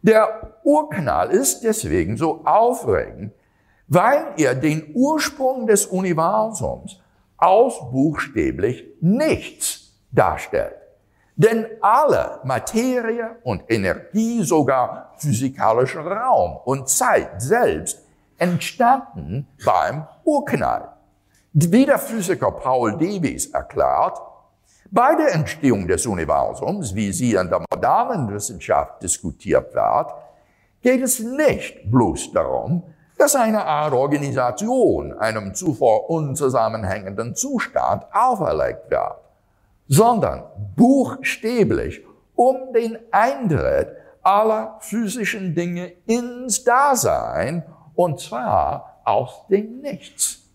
Der 0.02 0.60
Urknall 0.64 1.32
ist 1.32 1.64
deswegen 1.64 2.18
so 2.18 2.46
aufregend, 2.46 3.34
weil 3.88 4.34
er 4.38 4.56
den 4.56 4.92
Ursprung 4.94 5.68
des 5.68 5.86
Universums 5.86 7.02
ausbuchstäblich 7.38 8.86
nichts 9.02 9.94
darstellt. 10.12 10.76
Denn 11.36 11.68
alle 11.82 12.40
Materie 12.44 13.38
und 13.44 13.64
Energie, 13.70 14.44
sogar 14.44 15.14
physikalischer 15.18 16.06
Raum 16.06 16.58
und 16.66 16.90
Zeit 16.90 17.42
selbst 17.42 18.04
entstanden 18.38 19.48
beim 19.64 20.08
Urknall. 20.24 20.97
Wie 21.60 21.88
der 21.88 21.98
Physiker 21.98 22.52
Paul 22.52 22.92
Davies 22.92 23.48
erklärt, 23.48 24.22
bei 24.92 25.16
der 25.16 25.34
Entstehung 25.34 25.88
des 25.88 26.06
Universums, 26.06 26.94
wie 26.94 27.12
sie 27.12 27.34
in 27.34 27.50
der 27.50 27.66
modernen 27.72 28.32
Wissenschaft 28.32 29.02
diskutiert 29.02 29.74
wird, 29.74 30.14
geht 30.84 31.02
es 31.02 31.20
nicht 31.20 31.90
bloß 31.90 32.32
darum, 32.32 32.84
dass 33.18 33.36
eine 33.36 33.66
Art 33.66 33.92
Organisation 33.94 35.14
einem 35.14 35.56
zuvor 35.56 36.12
unzusammenhängenden 36.12 37.34
Zustand 37.34 38.06
auferlegt 38.14 38.92
wird, 38.92 39.16
sondern 39.88 40.44
buchstäblich 40.76 42.04
um 42.36 42.72
den 42.72 43.00
Eintritt 43.10 43.96
aller 44.22 44.78
physischen 44.82 45.56
Dinge 45.56 45.92
ins 46.06 46.64
Dasein, 46.64 47.64
und 47.96 48.20
zwar 48.20 49.02
aus 49.04 49.48
dem 49.50 49.82
Nichts. 49.82 50.47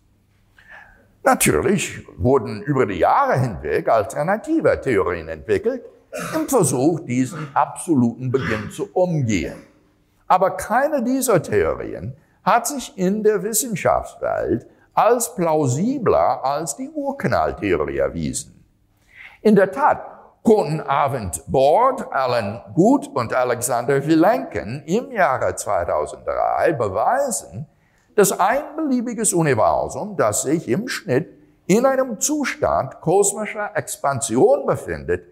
Natürlich 1.24 2.04
wurden 2.16 2.62
über 2.62 2.84
die 2.84 2.98
Jahre 2.98 3.38
hinweg 3.38 3.88
alternative 3.88 4.80
Theorien 4.80 5.28
entwickelt, 5.28 5.84
im 6.34 6.48
Versuch, 6.48 7.00
diesen 7.00 7.48
absoluten 7.54 8.30
Beginn 8.30 8.70
zu 8.70 8.88
umgehen. 8.92 9.62
Aber 10.26 10.50
keine 10.50 11.02
dieser 11.02 11.42
Theorien 11.42 12.16
hat 12.42 12.66
sich 12.66 12.96
in 12.98 13.22
der 13.22 13.42
Wissenschaftswelt 13.42 14.66
als 14.94 15.34
plausibler 15.34 16.44
als 16.44 16.76
die 16.76 16.90
Urknalltheorie 16.90 17.98
erwiesen. 17.98 18.64
In 19.40 19.54
der 19.56 19.70
Tat 19.70 20.04
konnten 20.42 20.80
Arvind 20.80 21.42
Bord, 21.46 22.12
Alan 22.12 22.60
Gut 22.74 23.08
und 23.14 23.32
Alexander 23.32 24.04
Vilenken 24.04 24.82
im 24.86 25.12
Jahre 25.12 25.54
2003 25.54 26.72
beweisen, 26.72 27.66
dass 28.14 28.38
ein 28.38 28.76
beliebiges 28.76 29.32
Universum, 29.32 30.16
das 30.16 30.42
sich 30.42 30.68
im 30.68 30.88
Schnitt 30.88 31.28
in 31.66 31.86
einem 31.86 32.20
Zustand 32.20 33.00
kosmischer 33.00 33.70
Expansion 33.74 34.66
befindet, 34.66 35.24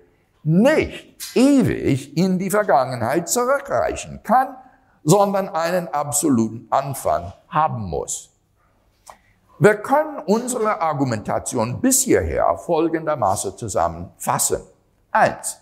nicht 0.43 1.37
ewig 1.37 2.17
in 2.17 2.39
die 2.39 2.51
Vergangenheit 2.51 3.29
zurückreichen 3.29 4.21
kann, 4.23 4.57
sondern 5.05 5.49
einen 5.49 5.89
absoluten 5.89 6.67
Anfang 6.71 7.33
haben 7.49 7.83
muss. 7.89 8.31
Wir 9.59 9.75
können 9.75 10.21
unsere 10.25 10.81
Argumentation 10.81 11.81
bis 11.81 12.03
hierher 12.03 12.57
folgendermaßen 12.57 13.59
zusammenfassen. 13.59 14.63
Eins. 15.11 15.59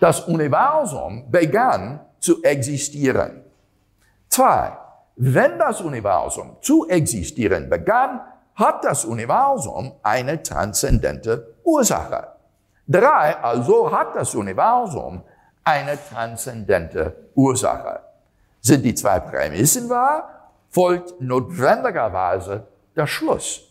Das 0.00 0.20
Universum 0.20 1.30
begann 1.30 2.00
zu 2.18 2.42
existieren. 2.42 3.44
Zwei. 4.28 4.76
Wenn 5.16 5.58
das 5.58 5.80
Universum 5.80 6.58
zu 6.60 6.86
existieren 6.88 7.70
begann, 7.70 8.20
hat 8.54 8.84
das 8.84 9.06
Universum 9.06 9.92
eine 10.02 10.42
transzendente 10.42 11.56
Ursache. 11.64 12.28
Drei. 12.86 13.36
Also 13.36 13.90
hat 13.90 14.14
das 14.14 14.34
Universum 14.34 15.22
eine 15.64 15.98
transzendente 16.10 17.30
Ursache. 17.34 18.00
Sind 18.60 18.84
die 18.84 18.94
zwei 18.94 19.20
Prämissen 19.20 19.88
wahr, 19.88 20.52
folgt 20.68 21.20
notwendigerweise 21.20 22.66
der 22.94 23.06
Schluss. 23.06 23.62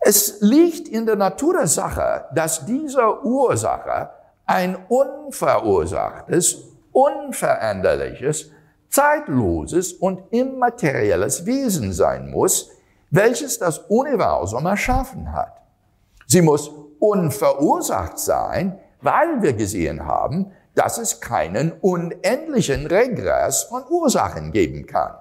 Es 0.00 0.40
liegt 0.40 0.86
in 0.88 1.06
der 1.06 1.16
Natur 1.16 1.54
der 1.54 1.66
Sache, 1.66 2.26
dass 2.34 2.64
diese 2.64 3.24
Ursache 3.24 4.10
ein 4.46 4.76
unverursachtes, 4.88 6.62
unveränderliches, 6.92 8.50
zeitloses 8.90 9.92
und 9.92 10.22
immaterielles 10.30 11.46
Wesen 11.46 11.92
sein 11.92 12.30
muss, 12.30 12.70
welches 13.10 13.58
das 13.58 13.78
Universum 13.88 14.66
erschaffen 14.66 15.32
hat. 15.32 15.62
Sie 16.26 16.42
muss 16.42 16.70
unverursacht 16.98 18.18
sein, 18.18 18.78
weil 19.00 19.40
wir 19.42 19.52
gesehen 19.52 20.04
haben, 20.04 20.52
dass 20.74 20.98
es 20.98 21.20
keinen 21.20 21.72
unendlichen 21.72 22.86
Regress 22.86 23.64
von 23.64 23.82
Ursachen 23.88 24.52
geben 24.52 24.86
kann. 24.86 25.14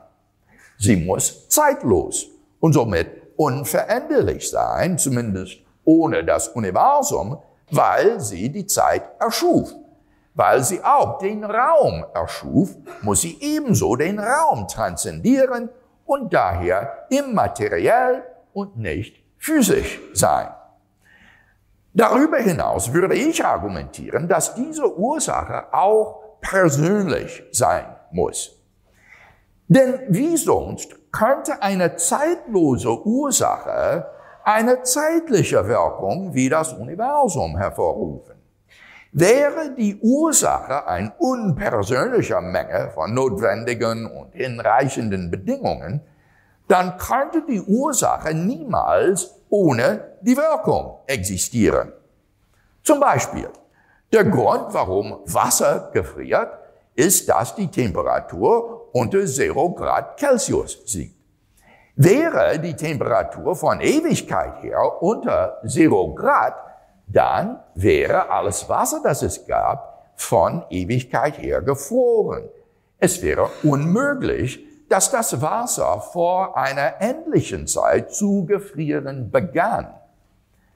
Sie 0.78 0.96
muss 0.96 1.50
zeitlos 1.50 2.28
und 2.60 2.74
somit 2.74 3.08
unveränderlich 3.38 4.50
sein, 4.50 4.98
zumindest 4.98 5.58
ohne 5.84 6.24
das 6.24 6.50
Universum, 6.50 7.40
weil 7.72 8.20
sie 8.20 8.50
die 8.50 8.66
Zeit 8.66 9.04
erschuf. 9.20 9.74
Weil 10.38 10.64
sie 10.64 10.84
auch 10.84 11.18
den 11.18 11.44
Raum 11.44 12.06
erschuf, 12.14 12.70
muss 13.02 13.22
sie 13.22 13.40
ebenso 13.42 13.96
den 13.96 14.20
Raum 14.20 14.68
transzendieren 14.68 15.70
und 16.06 16.32
daher 16.32 17.08
immateriell 17.10 18.24
und 18.54 18.78
nicht 18.78 19.18
physisch 19.40 20.00
sein. 20.14 20.50
Darüber 21.92 22.38
hinaus 22.38 22.94
würde 22.94 23.16
ich 23.16 23.44
argumentieren, 23.44 24.28
dass 24.28 24.54
diese 24.54 24.96
Ursache 24.96 25.74
auch 25.74 26.40
persönlich 26.40 27.42
sein 27.52 27.96
muss. 28.12 28.52
Denn 29.68 30.02
wie 30.08 30.38
sonst 30.38 31.12
könnte 31.12 31.64
eine 31.64 31.96
zeitlose 31.96 33.04
Ursache 33.04 34.06
eine 34.44 34.84
zeitliche 34.84 35.68
Wirkung 35.68 36.36
wie 36.36 36.48
das 36.48 36.74
Universum 36.74 37.58
hervorrufen. 37.58 38.37
Wäre 39.12 39.72
die 39.76 39.98
Ursache 40.02 40.88
ein 40.88 41.12
unpersönlicher 41.18 42.42
Menge 42.42 42.92
von 42.94 43.14
notwendigen 43.14 44.06
und 44.06 44.34
hinreichenden 44.34 45.32
Bedingungen, 45.32 46.02
dann 46.68 46.98
könnte 46.98 47.44
die 47.48 47.62
Ursache 47.62 48.34
niemals 48.34 49.34
ohne 49.50 50.18
die 50.22 50.36
Wirkung 50.36 51.00
existieren. 51.08 51.94
Zum 52.84 53.00
Beispiel, 53.00 53.50
der 54.12 54.26
Grund, 54.26 54.74
warum 54.74 55.20
Wasser 55.26 55.90
gefriert, 55.94 56.50
ist, 56.96 57.30
dass 57.30 57.56
die 57.56 57.68
Temperatur 57.68 58.90
unter 58.94 59.20
0 59.20 59.76
Grad 59.76 60.20
Celsius 60.20 60.80
liegt. 60.94 61.16
Wäre 61.96 62.60
die 62.60 62.76
Temperatur 62.76 63.56
von 63.56 63.80
Ewigkeit 63.82 64.62
her 64.62 65.02
unter 65.02 65.62
0 65.64 66.16
Grad, 66.16 66.54
dann 67.08 67.60
wäre 67.74 68.30
alles 68.30 68.68
Wasser, 68.68 69.02
das 69.04 69.22
es 69.22 69.46
gab, 69.48 70.12
von 70.16 70.66
Ewigkeit 70.70 71.38
her 71.38 71.62
gefroren. 71.62 72.50
Es 73.00 73.22
wäre 73.22 73.50
unmöglich, 73.64 74.66
dass 74.90 75.12
das 75.12 75.42
Wasser 75.42 76.02
vor 76.02 76.58
einer 76.58 77.02
endlichen 77.02 77.68
Zeit 77.68 78.14
zu 78.14 78.46
gefrieren 78.46 79.32
begann. 79.32 79.94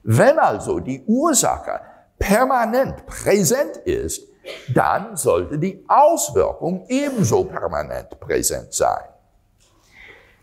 Wenn 0.02 0.38
also 0.38 0.80
die 0.80 1.02
Ursache 1.06 1.80
permanent 2.18 3.06
präsent 3.06 3.76
ist, 3.78 4.28
dann 4.74 5.16
sollte 5.16 5.58
die 5.58 5.84
Auswirkung 5.88 6.86
ebenso 6.88 7.44
permanent 7.44 8.18
präsent 8.18 8.72
sein. 8.72 9.04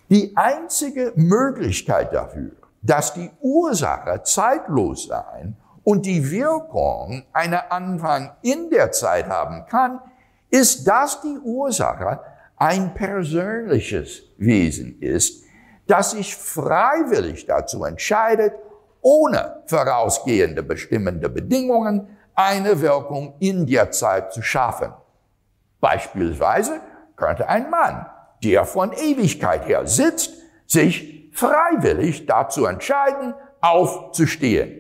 Die 0.10 0.36
einzige 0.36 1.14
Möglichkeit 1.16 2.14
dafür, 2.14 2.52
dass 2.82 3.14
die 3.14 3.30
Ursache 3.42 4.24
zeitlos 4.24 5.08
sein 5.08 5.56
und 5.90 6.06
die 6.06 6.30
Wirkung 6.30 7.24
einen 7.34 7.60
Anfang 7.68 8.34
in 8.44 8.70
der 8.70 8.92
Zeit 8.92 9.28
haben 9.28 9.66
kann, 9.66 10.00
ist, 10.52 10.88
dass 10.88 11.20
die 11.22 11.40
Ursache 11.40 12.20
ein 12.58 12.94
persönliches 12.94 14.22
Wesen 14.38 15.02
ist, 15.02 15.44
das 15.88 16.12
sich 16.12 16.36
freiwillig 16.36 17.48
dazu 17.48 17.84
entscheidet, 17.86 18.54
ohne 19.02 19.64
vorausgehende 19.66 20.62
bestimmende 20.62 21.28
Bedingungen 21.28 22.08
eine 22.36 22.80
Wirkung 22.82 23.34
in 23.40 23.66
der 23.66 23.90
Zeit 23.90 24.32
zu 24.32 24.44
schaffen. 24.44 24.94
Beispielsweise 25.80 26.82
könnte 27.16 27.50
ein 27.50 27.68
Mann, 27.72 28.06
der 28.44 28.66
von 28.66 28.94
Ewigkeit 28.94 29.68
her 29.68 29.88
sitzt, 29.88 30.36
sich 30.68 31.32
freiwillig 31.34 32.28
dazu 32.28 32.68
entscheiden, 32.68 33.34
aufzustehen. 33.60 34.79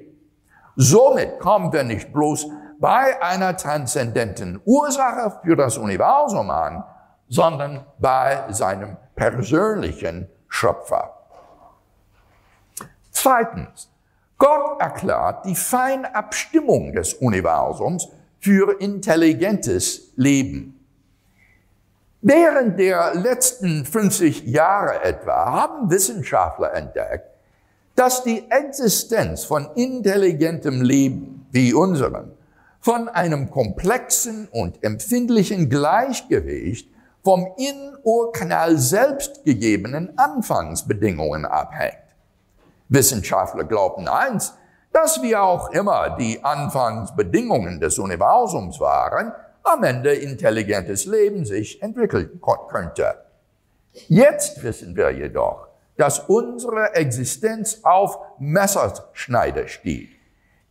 Somit 0.81 1.41
kommen 1.41 1.73
wir 1.73 1.83
nicht 1.83 2.13
bloß 2.13 2.47
bei 2.79 3.21
einer 3.21 3.57
transzendenten 3.57 4.61
Ursache 4.63 5.37
für 5.43 5.57
das 5.57 5.77
Universum 5.77 6.49
an, 6.49 6.85
sondern 7.27 7.85
bei 7.97 8.45
seinem 8.47 8.95
persönlichen 9.13 10.29
Schöpfer. 10.47 11.15
Zweitens, 13.11 13.91
Gott 14.37 14.79
erklärt 14.79 15.43
die 15.43 15.55
Feinabstimmung 15.55 16.93
des 16.93 17.13
Universums 17.15 18.07
für 18.39 18.79
intelligentes 18.79 20.13
Leben. 20.15 20.79
Während 22.21 22.79
der 22.79 23.15
letzten 23.15 23.83
50 23.83 24.43
Jahre 24.43 25.03
etwa 25.03 25.45
haben 25.51 25.91
Wissenschaftler 25.91 26.73
entdeckt, 26.73 27.28
dass 27.99 28.23
die 28.23 28.49
Existenz 28.49 29.43
von 29.43 29.71
intelligentem 29.75 30.81
Leben 30.81 31.45
wie 31.51 31.73
unserem 31.73 32.31
von 32.79 33.09
einem 33.09 33.51
komplexen 33.51 34.47
und 34.53 34.81
empfindlichen 34.85 35.69
Gleichgewicht 35.69 36.89
vom 37.25 37.45
Innenohrkanal 37.57 38.77
selbst 38.77 39.43
gegebenen 39.43 40.17
Anfangsbedingungen 40.17 41.43
abhängt. 41.43 41.97
Wissenschaftler 42.87 43.65
glaubten 43.65 44.07
eins, 44.07 44.53
dass 44.93 45.21
wie 45.21 45.35
auch 45.35 45.71
immer 45.71 46.15
die 46.17 46.41
Anfangsbedingungen 46.41 47.81
des 47.81 47.99
Universums 47.99 48.79
waren, 48.79 49.33
am 49.63 49.83
Ende 49.83 50.13
intelligentes 50.13 51.03
Leben 51.05 51.43
sich 51.43 51.81
entwickeln 51.81 52.39
könnte. 52.69 53.25
Jetzt 54.07 54.63
wissen 54.63 54.95
wir 54.95 55.11
jedoch, 55.11 55.68
dass 55.99 56.19
unsere 56.19 56.95
Existenz 56.95 57.81
auf 57.83 58.19
Messerschneide 58.39 59.67
steht. 59.67 60.07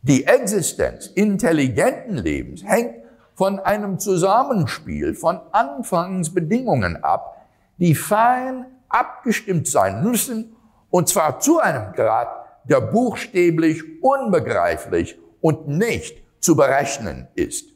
Die 0.01 0.25
Existenz 0.25 1.05
intelligenten 1.05 2.17
Lebens 2.17 2.63
hängt 2.63 2.95
von 3.35 3.59
einem 3.59 3.99
Zusammenspiel 3.99 5.13
von 5.13 5.39
Anfangsbedingungen 5.51 7.03
ab, 7.03 7.45
die 7.77 7.93
fein 7.93 8.65
abgestimmt 8.89 9.67
sein 9.67 10.03
müssen 10.03 10.55
und 10.89 11.07
zwar 11.07 11.39
zu 11.39 11.59
einem 11.59 11.93
Grad, 11.93 12.29
der 12.63 12.81
buchstäblich 12.81 13.83
unbegreiflich 14.01 15.19
und 15.41 15.67
nicht 15.67 16.23
zu 16.39 16.55
berechnen 16.55 17.27
ist. 17.35 17.69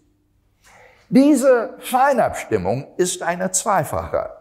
Diese 1.07 1.75
Feinabstimmung 1.77 2.87
ist 2.97 3.21
eine 3.21 3.51
zweifache. 3.51 4.31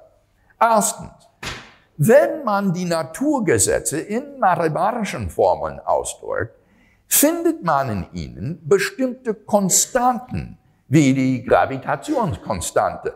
Erstens, 0.59 1.22
wenn 2.05 2.43
man 2.43 2.73
die 2.73 2.85
Naturgesetze 2.85 4.01
in 4.01 4.39
mathematischen 4.41 5.31
Formeln 5.31 5.79
ausdrückt, 5.79 6.57
findet 7.07 7.63
man 7.63 7.91
in 7.91 8.07
ihnen 8.13 8.69
bestimmte 8.69 9.35
Konstanten, 9.35 10.59
wie 10.89 11.15
die 11.15 11.45
Gravitationskonstante. 11.45 13.15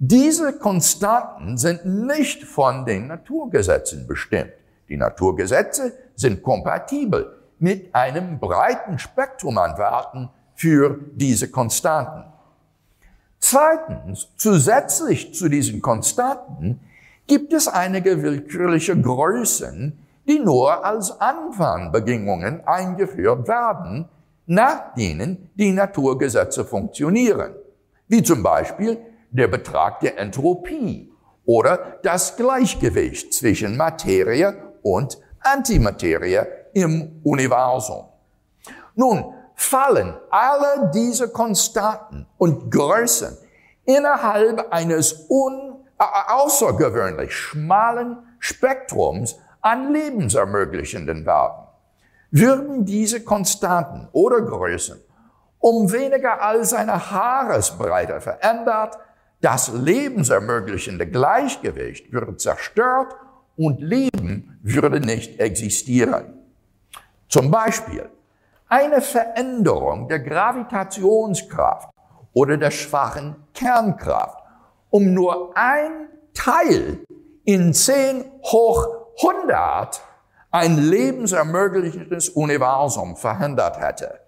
Diese 0.00 0.58
Konstanten 0.58 1.58
sind 1.58 1.84
nicht 1.84 2.42
von 2.42 2.84
den 2.84 3.06
Naturgesetzen 3.06 4.08
bestimmt. 4.08 4.52
Die 4.88 4.96
Naturgesetze 4.96 5.92
sind 6.16 6.42
kompatibel 6.42 7.36
mit 7.60 7.94
einem 7.94 8.40
breiten 8.40 8.98
Spektrum 8.98 9.58
an 9.58 9.78
Werten 9.78 10.28
für 10.54 10.98
diese 11.12 11.50
Konstanten. 11.50 12.24
Zweitens, 13.38 14.28
zusätzlich 14.36 15.34
zu 15.34 15.48
diesen 15.48 15.80
Konstanten 15.80 16.80
gibt 17.28 17.52
es 17.52 17.68
einige 17.68 18.22
willkürliche 18.22 19.00
Größen, 19.00 19.96
die 20.26 20.40
nur 20.40 20.84
als 20.84 21.20
Anfangbedingungen 21.20 22.66
eingeführt 22.66 23.46
werden, 23.46 24.08
nach 24.46 24.94
denen 24.94 25.50
die 25.54 25.72
Naturgesetze 25.72 26.64
funktionieren, 26.64 27.54
wie 28.08 28.22
zum 28.22 28.42
Beispiel 28.42 28.98
der 29.30 29.48
Betrag 29.48 30.00
der 30.00 30.18
Entropie 30.18 31.12
oder 31.44 31.98
das 32.02 32.36
Gleichgewicht 32.36 33.32
zwischen 33.32 33.76
Materie 33.76 34.56
und 34.82 35.18
Antimaterie 35.40 36.40
im 36.72 37.20
Universum. 37.22 38.06
Nun 38.94 39.34
fallen 39.54 40.14
alle 40.30 40.90
diese 40.94 41.28
Konstanten 41.28 42.26
und 42.38 42.70
Größen 42.70 43.36
innerhalb 43.84 44.72
eines 44.72 45.26
un 45.28 45.67
außergewöhnlich 45.98 47.34
schmalen 47.34 48.18
Spektrums 48.38 49.38
an 49.60 49.92
lebensermöglichenden 49.92 51.26
Werten. 51.26 51.66
Würden 52.30 52.84
diese 52.84 53.24
Konstanten 53.24 54.08
oder 54.12 54.42
Größen 54.42 55.00
um 55.60 55.92
weniger 55.92 56.40
als 56.40 56.72
eine 56.72 57.10
Haaresbreite 57.10 58.20
verändert, 58.20 58.96
das 59.40 59.72
lebensermöglichende 59.72 61.06
Gleichgewicht 61.06 62.12
wird 62.12 62.40
zerstört 62.40 63.14
und 63.56 63.80
Leben 63.80 64.58
würde 64.62 65.00
nicht 65.00 65.40
existieren. 65.40 66.34
Zum 67.28 67.50
Beispiel 67.50 68.08
eine 68.68 69.00
Veränderung 69.00 70.08
der 70.08 70.20
Gravitationskraft 70.20 71.90
oder 72.32 72.56
der 72.56 72.70
schwachen 72.70 73.36
Kernkraft 73.54 74.38
um 74.90 75.12
nur 75.12 75.56
ein 75.56 76.08
Teil 76.34 77.00
in 77.44 77.72
10 77.72 78.24
hoch 78.44 78.86
100 79.22 80.00
ein 80.50 80.78
lebensermöglichendes 80.78 82.30
Universum 82.30 83.16
verhindert 83.16 83.80
hätte. 83.80 84.20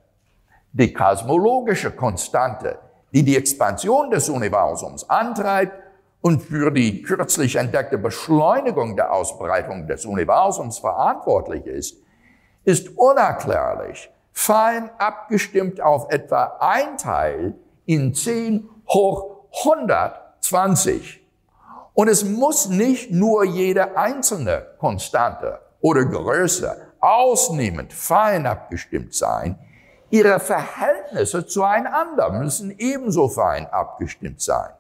Die 0.73 0.93
kosmologische 0.93 1.91
Konstante, 1.91 2.79
die 3.13 3.23
die 3.23 3.37
Expansion 3.37 4.11
des 4.11 4.29
Universums 4.29 5.09
antreibt, 5.09 5.73
und 6.23 6.43
für 6.43 6.71
die 6.71 7.03
kürzlich 7.03 7.57
entdeckte 7.57 7.99
Beschleunigung 7.99 8.97
der 8.97 9.13
Ausbreitung 9.13 9.87
des 9.87 10.05
Universums 10.05 10.79
verantwortlich 10.79 11.67
ist, 11.67 11.97
ist 12.65 12.97
unerklärlich, 12.97 14.11
fein 14.33 14.91
abgestimmt 14.99 15.81
auf 15.81 16.11
etwa 16.11 16.59
ein 16.61 16.99
Teil 16.99 17.55
in 17.87 18.15
10 18.15 18.69
hoch 18.89 19.47
120. 20.43 21.21
Und 21.95 22.09
es 22.09 22.25
muss 22.25 22.69
nicht 22.69 23.11
nur 23.11 23.45
jede 23.45 23.97
einzelne 23.97 24.67
Konstante 24.79 25.61
oder 25.81 26.05
Größe 26.05 26.77
ausnehmend 27.01 27.93
fein 27.93 28.47
abgestimmt 28.47 29.15
sein, 29.15 29.59
ihre 30.11 30.41
Verhältnisse 30.41 31.47
zueinander 31.47 32.31
müssen 32.31 32.75
ebenso 32.79 33.29
fein 33.29 33.67
abgestimmt 33.67 34.41
sein. 34.41 34.71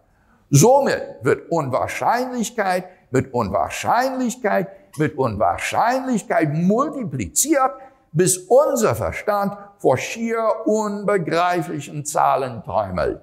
Somit 0.50 1.02
wird 1.22 1.50
Unwahrscheinlichkeit 1.50 2.84
mit 3.10 3.32
Unwahrscheinlichkeit 3.32 4.68
mit 4.98 5.16
Unwahrscheinlichkeit 5.16 6.52
multipliziert, 6.52 7.72
bis 8.12 8.38
unser 8.38 8.94
Verstand 8.94 9.56
vor 9.78 9.96
schier 9.96 10.66
unbegreiflichen 10.66 12.04
Zahlen 12.04 12.62
träumelt. 12.64 13.20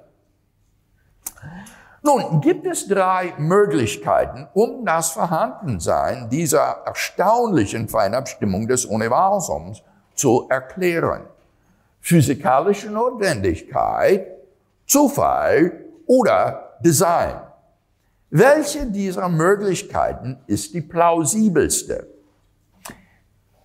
Nun, 2.07 2.39
gibt 2.39 2.65
es 2.65 2.87
drei 2.87 3.33
Möglichkeiten, 3.37 4.47
um 4.53 4.85
das 4.85 5.09
Vorhandensein 5.09 6.29
dieser 6.29 6.83
erstaunlichen 6.85 7.89
Feinabstimmung 7.89 8.65
des 8.65 8.85
Universums 8.85 9.83
zu 10.15 10.47
erklären. 10.49 11.25
Physikalische 11.99 12.89
Notwendigkeit, 12.89 14.25
Zufall 14.85 15.83
oder 16.05 16.77
Design. 16.79 17.41
Welche 18.29 18.85
dieser 18.85 19.27
Möglichkeiten 19.27 20.39
ist 20.47 20.73
die 20.73 20.81
plausibelste? 20.81 22.07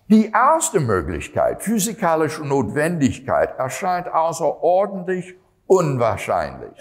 Die 0.09 0.31
erste 0.31 0.81
Möglichkeit, 0.81 1.63
physikalische 1.63 2.43
Notwendigkeit, 2.43 3.57
erscheint 3.57 4.13
außerordentlich 4.13 5.33
unwahrscheinlich. 5.65 6.75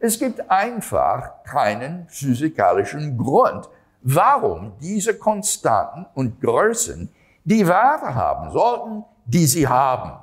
Es 0.00 0.18
gibt 0.18 0.48
einfach 0.48 1.42
keinen 1.42 2.06
physikalischen 2.08 3.18
Grund, 3.18 3.68
warum 4.02 4.72
diese 4.80 5.18
Konstanten 5.18 6.06
und 6.14 6.40
Größen 6.40 7.12
die 7.44 7.66
Werte 7.66 8.14
haben 8.14 8.50
sollten, 8.52 9.04
die 9.24 9.46
sie 9.46 9.66
haben. 9.66 10.22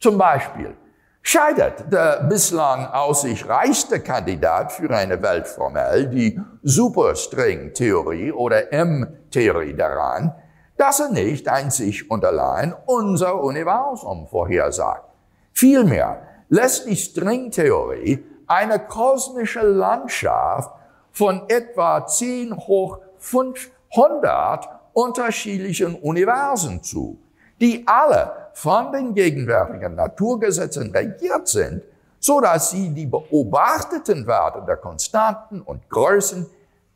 Zum 0.00 0.18
Beispiel 0.18 0.76
scheitert 1.22 1.92
der 1.92 2.24
bislang 2.24 2.86
aus 2.86 3.22
sich 3.22 3.48
reichste 3.48 4.00
Kandidat 4.00 4.72
für 4.72 4.90
eine 4.90 5.22
Weltformel, 5.22 6.08
die 6.08 6.40
Superstring-Theorie 6.62 8.32
oder 8.32 8.72
M-Theorie 8.72 9.74
daran, 9.74 10.34
dass 10.76 10.98
er 10.98 11.10
nicht 11.10 11.46
einzig 11.46 12.10
und 12.10 12.24
allein 12.24 12.74
unser 12.86 13.40
Universum 13.40 14.26
vorhersagt. 14.26 15.04
Vielmehr 15.52 16.22
lässt 16.48 16.88
die 16.88 16.96
Stringtheorie 16.96 18.24
eine 18.50 18.80
kosmische 18.80 19.60
Landschaft 19.60 20.74
von 21.12 21.44
etwa 21.48 22.04
10 22.04 22.56
hoch 22.56 22.98
500 23.18 24.68
unterschiedlichen 24.92 25.94
Universen 25.94 26.82
zu, 26.82 27.20
die 27.60 27.84
alle 27.86 28.48
von 28.54 28.90
den 28.90 29.14
gegenwärtigen 29.14 29.94
Naturgesetzen 29.94 30.90
regiert 30.90 31.46
sind, 31.46 31.84
so 32.18 32.40
dass 32.40 32.70
sie 32.70 32.90
die 32.90 33.06
beobachteten 33.06 34.26
Werte 34.26 34.62
der 34.66 34.78
Konstanten 34.78 35.60
und 35.60 35.88
Größen 35.88 36.46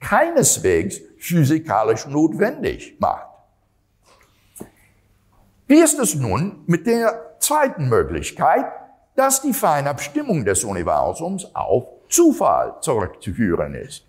keineswegs 0.00 1.00
physikalisch 1.18 2.06
notwendig 2.06 2.96
macht. 2.98 3.28
Wie 5.68 5.80
ist 5.80 6.00
es 6.00 6.16
nun 6.16 6.64
mit 6.66 6.86
der 6.88 7.36
zweiten 7.38 7.88
Möglichkeit, 7.88 8.66
dass 9.16 9.42
die 9.42 9.52
Feinabstimmung 9.52 10.44
des 10.44 10.64
Universums 10.64 11.54
auf 11.54 11.86
Zufall 12.08 12.74
zurückzuführen 12.80 13.74
ist? 13.74 14.04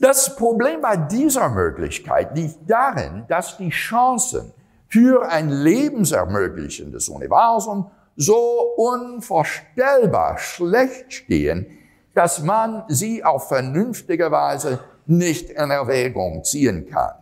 Das 0.00 0.36
Problem 0.36 0.80
bei 0.80 0.96
dieser 0.96 1.48
Möglichkeit 1.48 2.36
liegt 2.36 2.70
darin, 2.70 3.24
dass 3.28 3.56
die 3.56 3.70
Chancen 3.70 4.52
für 4.88 5.28
ein 5.28 5.48
lebensermöglichendes 5.50 7.08
Universum 7.08 7.90
so 8.16 8.74
unvorstellbar 8.76 10.38
schlecht 10.38 11.12
stehen, 11.12 11.66
dass 12.14 12.42
man 12.42 12.84
sie 12.88 13.22
auf 13.22 13.48
vernünftige 13.48 14.30
Weise 14.30 14.80
nicht 15.06 15.50
in 15.50 15.70
Erwägung 15.70 16.44
ziehen 16.44 16.88
kann. 16.88 17.12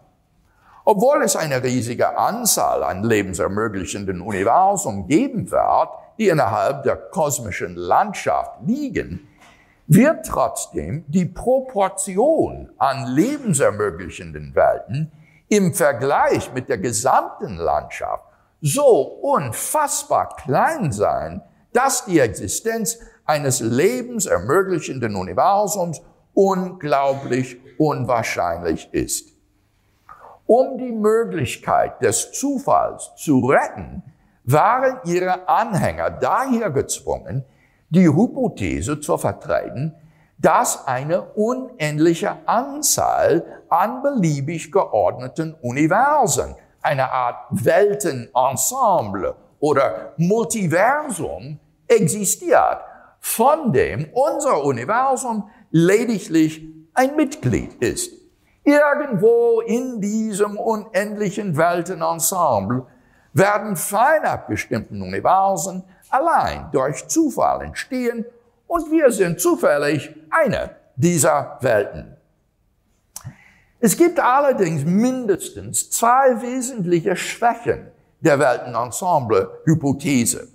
Obwohl 0.85 1.23
es 1.23 1.35
eine 1.35 1.63
riesige 1.63 2.17
Anzahl 2.17 2.83
an 2.83 3.03
lebensermöglichenden 3.03 4.21
Universum 4.21 5.07
geben 5.09 5.51
wird, 5.51 5.89
die 6.19 6.29
innerhalb 6.29 6.83
der 6.83 6.97
kosmischen 6.97 7.77
Landschaft 7.77 8.59
liegen, 8.65 9.29
wird 9.87 10.27
trotzdem 10.27 11.05
die 11.09 11.27
Proportion 11.27 12.71
an 12.79 13.07
lebensermöglichenden 13.07 14.55
Welten 14.55 15.13
im 15.49 15.75
Vergleich 15.75 16.53
mit 16.53 16.69
der 16.69 16.79
gesamten 16.79 17.57
Landschaft 17.57 18.25
so 18.61 19.01
unfassbar 19.23 20.35
klein 20.37 20.91
sein, 20.91 21.43
dass 21.73 22.05
die 22.07 22.19
Existenz 22.19 22.99
eines 23.25 23.61
lebensermöglichenden 23.61 25.15
Universums 25.15 26.01
unglaublich 26.35 27.59
unwahrscheinlich 27.79 28.89
ist. 28.93 29.33
Um 30.47 30.79
die 30.79 30.93
Möglichkeit 30.93 32.01
des 32.03 32.33
Zufalls 32.33 33.13
zu 33.17 33.41
retten, 33.47 34.03
waren 34.47 35.01
ihre 35.05 35.49
Anhänger 35.49 36.11
daher 36.11 36.71
gezwungen, 36.71 37.45
die 37.91 38.07
Hypothese 38.07 39.01
zu 39.01 39.19
vertreten, 39.19 39.95
dass 40.39 40.87
eine 40.87 41.23
unendliche 41.23 42.37
Anzahl 42.47 43.45
an 43.69 44.03
beliebig 44.03 44.71
geordneten 44.71 45.55
Universen, 45.63 46.55
eine 46.83 47.11
Art 47.11 47.47
Weltenensemble 47.51 49.35
oder 49.59 50.13
Multiversum 50.19 51.59
existiert, 51.89 52.79
von 53.19 53.73
dem 53.73 54.09
unser 54.13 54.63
Universum 54.63 55.51
lediglich 55.71 56.63
ein 56.95 57.17
Mitglied 57.17 57.75
ist. 57.83 58.13
Irgendwo 58.63 59.61
in 59.61 60.01
diesem 60.01 60.59
unendlichen 60.59 61.57
Weltenensemble 61.57 62.87
werden 63.37 63.77
fein 63.77 64.25
abgestimmten 64.25 65.03
Universen 65.03 65.85
allein 66.09 66.71
durch 66.73 67.07
Zufall 67.07 67.63
entstehen 67.63 68.25
und 68.67 68.91
wir 68.91 69.13
sind 69.13 69.41
zufällig 69.41 70.15
eine 70.31 70.71
dieser 70.97 71.59
Welten. 71.61 72.17
Es 73.79 73.97
gibt 73.97 74.19
allerdings 74.19 74.85
mindestens 74.85 75.91
zwei 75.91 76.41
wesentliche 76.41 77.15
Schwächen 77.15 77.91
der 78.21 78.41
Weltenensemble-Hypothese. 78.41 80.49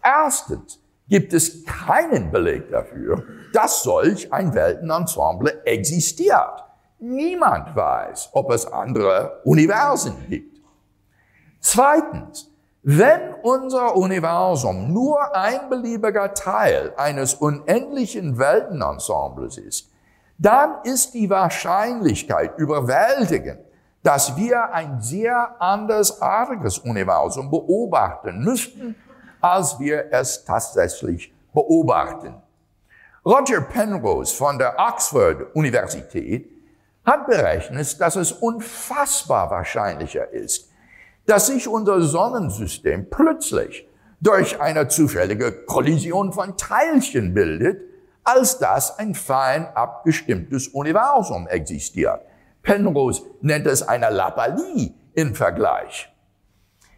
Erstens 0.00 0.78
gibt 1.08 1.32
es 1.32 1.64
keinen 1.64 2.30
Beleg 2.30 2.70
dafür, 2.70 3.24
dass 3.52 3.82
solch 3.82 4.32
ein 4.32 4.54
Weltenensemble 4.54 5.64
existiert. 5.64 6.62
Niemand 7.00 7.74
weiß, 7.74 8.30
ob 8.32 8.52
es 8.52 8.64
andere 8.64 9.40
Universen 9.44 10.14
gibt. 10.28 10.55
Zweitens, 11.68 12.48
wenn 12.84 13.34
unser 13.42 13.96
Universum 13.96 14.92
nur 14.92 15.34
ein 15.34 15.68
beliebiger 15.68 16.32
Teil 16.32 16.94
eines 16.96 17.34
unendlichen 17.34 18.38
Weltenensembles 18.38 19.58
ist, 19.58 19.90
dann 20.38 20.76
ist 20.84 21.12
die 21.12 21.28
Wahrscheinlichkeit 21.28 22.56
überwältigend, 22.56 23.58
dass 24.04 24.36
wir 24.36 24.72
ein 24.72 25.00
sehr 25.00 25.60
andersartiges 25.60 26.78
Universum 26.78 27.50
beobachten 27.50 28.44
müssten, 28.44 28.94
als 29.40 29.76
wir 29.80 30.12
es 30.12 30.44
tatsächlich 30.44 31.34
beobachten. 31.52 32.40
Roger 33.24 33.62
Penrose 33.62 34.32
von 34.32 34.56
der 34.56 34.76
Oxford 34.78 35.52
Universität 35.56 36.48
hat 37.04 37.26
berechnet, 37.26 38.00
dass 38.00 38.14
es 38.14 38.30
unfassbar 38.30 39.50
wahrscheinlicher 39.50 40.30
ist, 40.30 40.65
dass 41.26 41.46
sich 41.46 41.68
unser 41.68 42.00
Sonnensystem 42.02 43.10
plötzlich 43.10 43.86
durch 44.20 44.60
eine 44.60 44.88
zufällige 44.88 45.52
Kollision 45.66 46.32
von 46.32 46.56
Teilchen 46.56 47.34
bildet, 47.34 47.82
als 48.24 48.58
dass 48.58 48.98
ein 48.98 49.14
fein 49.14 49.66
abgestimmtes 49.74 50.68
Universum 50.68 51.46
existiert. 51.46 52.20
Penrose 52.62 53.22
nennt 53.40 53.66
es 53.66 53.86
eine 53.86 54.10
Lappalie 54.10 54.94
im 55.14 55.34
Vergleich. 55.34 56.12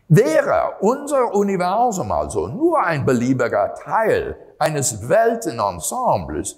Wäre 0.08 0.76
unser 0.80 1.34
Universum 1.34 2.10
also 2.12 2.48
nur 2.48 2.82
ein 2.82 3.04
beliebiger 3.04 3.74
Teil 3.74 4.38
eines 4.58 5.06
Weltenensembles, 5.06 6.56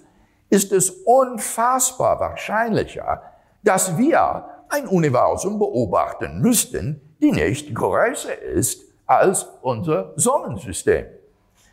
ist 0.49 0.71
es 0.71 0.89
unfassbar 0.89 2.19
wahrscheinlicher, 2.19 3.21
dass 3.63 3.97
wir 3.97 4.45
ein 4.69 4.87
Universum 4.87 5.59
beobachten 5.59 6.39
müssten, 6.39 7.10
die 7.21 7.31
nicht 7.31 7.73
größer 7.73 8.41
ist 8.41 8.81
als 9.05 9.47
unser 9.61 10.13
Sonnensystem. 10.15 11.05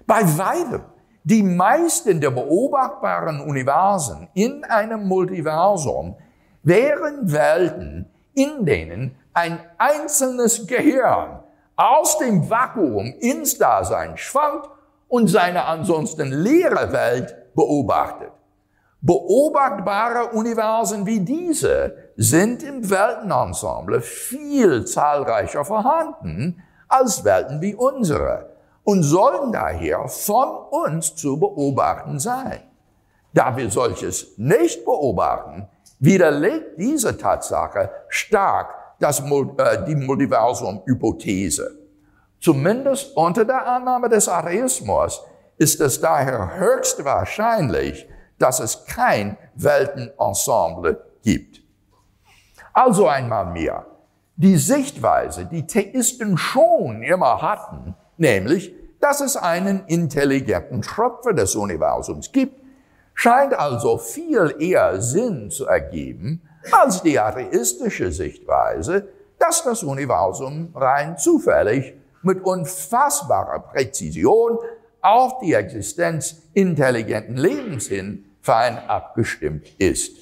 Bei 0.06 0.22
weitem 0.22 0.82
die 1.24 1.42
meisten 1.42 2.20
der 2.20 2.30
beobachtbaren 2.30 3.40
Universen 3.40 4.28
in 4.34 4.64
einem 4.64 5.06
Multiversum 5.06 6.16
wären 6.62 7.30
Welten, 7.30 8.06
in 8.34 8.64
denen 8.64 9.16
ein 9.34 9.60
einzelnes 9.76 10.66
Gehirn 10.66 11.40
aus 11.76 12.18
dem 12.18 12.48
Vakuum 12.48 13.14
ins 13.20 13.58
Dasein 13.58 14.16
schwankt 14.16 14.68
und 15.08 15.28
seine 15.28 15.64
ansonsten 15.64 16.32
leere 16.32 16.92
Welt 16.92 17.54
beobachtet. 17.54 18.32
Beobachtbare 19.00 20.30
Universen 20.32 21.06
wie 21.06 21.20
diese 21.20 21.94
sind 22.16 22.64
im 22.64 22.90
Weltenensemble 22.90 24.00
viel 24.00 24.84
zahlreicher 24.86 25.64
vorhanden 25.64 26.62
als 26.88 27.24
Welten 27.24 27.60
wie 27.62 27.76
unsere 27.76 28.50
und 28.82 29.04
sollen 29.04 29.52
daher 29.52 30.08
von 30.08 30.48
uns 30.70 31.14
zu 31.14 31.38
beobachten 31.38 32.18
sein. 32.18 32.60
Da 33.32 33.56
wir 33.56 33.70
solches 33.70 34.36
nicht 34.36 34.84
beobachten, 34.84 35.68
widerlegt 36.00 36.78
diese 36.78 37.16
Tatsache 37.16 37.90
stark 38.08 38.74
das, 38.98 39.20
äh, 39.20 39.84
die 39.86 39.94
Multiversum-Hypothese. 39.94 41.70
Zumindest 42.40 43.16
unter 43.16 43.44
der 43.44 43.64
Annahme 43.64 44.08
des 44.08 44.28
Atheismus 44.28 45.22
ist 45.56 45.80
es 45.80 46.00
daher 46.00 46.58
höchst 46.58 47.04
wahrscheinlich, 47.04 48.08
dass 48.38 48.60
es 48.60 48.84
kein 48.86 49.36
Weltenensemble 49.54 51.04
gibt. 51.22 51.62
Also 52.72 53.08
einmal 53.08 53.46
mehr, 53.46 53.86
die 54.36 54.56
Sichtweise, 54.56 55.46
die 55.46 55.66
Theisten 55.66 56.38
schon 56.38 57.02
immer 57.02 57.42
hatten, 57.42 57.96
nämlich, 58.16 58.72
dass 59.00 59.20
es 59.20 59.36
einen 59.36 59.84
intelligenten 59.86 60.82
Schöpfer 60.82 61.32
des 61.32 61.56
Universums 61.56 62.30
gibt, 62.30 62.62
scheint 63.14 63.52
also 63.52 63.98
viel 63.98 64.54
eher 64.60 65.00
Sinn 65.00 65.50
zu 65.50 65.66
ergeben 65.66 66.40
als 66.70 67.02
die 67.02 67.18
atheistische 67.18 68.12
Sichtweise, 68.12 69.08
dass 69.38 69.64
das 69.64 69.82
Universum 69.82 70.72
rein 70.74 71.18
zufällig 71.18 71.94
mit 72.22 72.44
unfassbarer 72.44 73.60
Präzision 73.60 74.58
auf 75.00 75.38
die 75.38 75.54
Existenz 75.54 76.42
intelligenten 76.54 77.36
Lebens 77.36 77.86
hin 77.86 78.27
fein 78.48 78.78
abgestimmt 78.88 79.68
ist. 79.78 80.16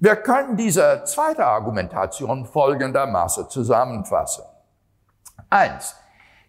Wir 0.00 0.16
können 0.16 0.56
diese 0.56 1.02
zweite 1.04 1.46
Argumentation 1.46 2.44
folgendermaßen 2.46 3.48
zusammenfassen. 3.48 4.42
Eins. 5.48 5.94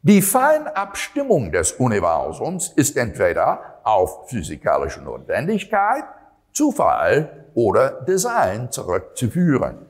Die 0.02 0.24
Feinabstimmung 0.24 1.52
des 1.52 1.74
Universums 1.74 2.70
ist 2.70 2.98
entweder 2.98 3.82
auf 3.84 4.28
physikalische 4.28 5.02
Notwendigkeit, 5.02 6.06
Zufall 6.54 7.46
oder 7.54 8.02
Design 8.02 8.72
zurückzuführen. 8.72 9.86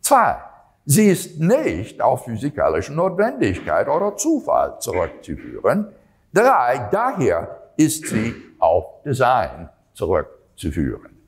Zwei. 0.00 0.36
Sie 0.86 1.10
ist 1.10 1.38
nicht 1.40 2.00
auf 2.00 2.24
physikalische 2.24 2.94
Notwendigkeit 2.94 3.86
oder 3.88 4.16
Zufall 4.16 4.78
zurückzuführen. 4.80 5.92
Drei. 6.32 6.88
Daher 6.90 7.70
ist 7.76 8.06
sie 8.06 8.34
auf 8.58 9.02
Design 9.02 9.68
zurückzuführen. 9.94 11.18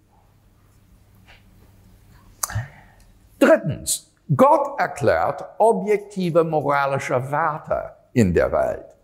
Drittens, 3.39 4.13
Gott 4.35 4.79
erklärt 4.79 5.45
objektive 5.59 6.45
moralische 6.45 7.31
Werte 7.31 7.95
in 8.13 8.35
der 8.35 8.51
Welt. 8.51 8.97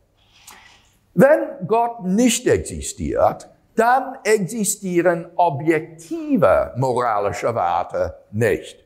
Wenn 1.15 1.67
Gott 1.67 2.05
nicht 2.05 2.47
existiert, 2.47 3.49
dann 3.77 4.19
existieren 4.25 5.31
objektive 5.37 6.73
moralische 6.77 7.55
Werte 7.55 8.19
nicht. 8.33 8.83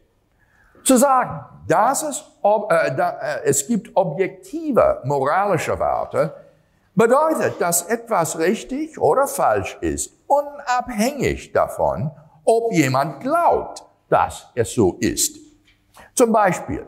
Zu 0.84 0.96
sagen, 0.96 1.44
dass 1.66 2.02
es, 2.02 2.20
äh, 2.20 2.94
da, 2.94 3.18
äh, 3.20 3.44
es 3.44 3.66
gibt 3.66 3.90
objektive 3.96 5.00
moralische 5.04 5.78
Werte, 5.78 6.34
bedeutet, 6.96 7.61
dass 7.61 7.82
etwas 7.82 8.38
richtig 8.38 8.98
oder 8.98 9.28
falsch 9.28 9.78
ist, 9.80 10.12
unabhängig 10.26 11.52
davon, 11.52 12.11
ob 12.44 12.72
jemand 12.72 13.20
glaubt, 13.20 13.85
dass 14.09 14.50
es 14.54 14.74
so 14.74 14.96
ist. 14.98 15.37
Zum 16.14 16.32
Beispiel 16.32 16.87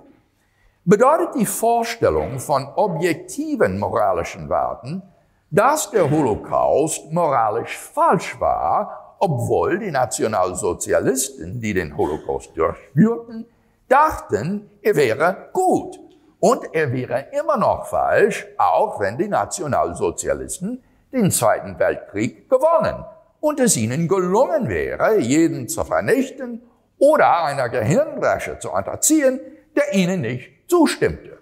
bedeutet 0.84 1.34
die 1.34 1.46
Vorstellung 1.46 2.40
von 2.40 2.66
objektiven 2.74 3.78
moralischen 3.78 4.48
Werten, 4.48 5.02
dass 5.50 5.90
der 5.90 6.10
Holocaust 6.10 7.12
moralisch 7.12 7.76
falsch 7.76 8.40
war, 8.40 9.16
obwohl 9.18 9.78
die 9.78 9.90
Nationalsozialisten, 9.90 11.60
die 11.60 11.74
den 11.74 11.96
Holocaust 11.96 12.56
durchführten, 12.56 13.46
dachten, 13.88 14.70
er 14.80 14.96
wäre 14.96 15.50
gut. 15.52 15.98
Und 16.40 16.72
er 16.72 16.92
wäre 16.92 17.26
immer 17.32 17.56
noch 17.56 17.86
falsch, 17.86 18.46
auch 18.58 19.00
wenn 19.00 19.18
die 19.18 19.28
Nationalsozialisten 19.28 20.82
den 21.12 21.30
Zweiten 21.30 21.78
Weltkrieg 21.78 22.48
gewonnen 22.48 23.04
und 23.40 23.60
es 23.60 23.76
ihnen 23.76 24.08
gelungen 24.08 24.68
wäre, 24.68 25.18
jeden 25.18 25.68
zu 25.68 25.84
vernichten 25.84 26.62
oder 26.98 27.44
einer 27.44 27.68
Gehirnwäsche 27.68 28.58
zu 28.58 28.72
unterziehen, 28.72 29.40
der 29.76 29.94
ihnen 29.94 30.20
nicht 30.20 30.50
zustimmte. 30.68 31.38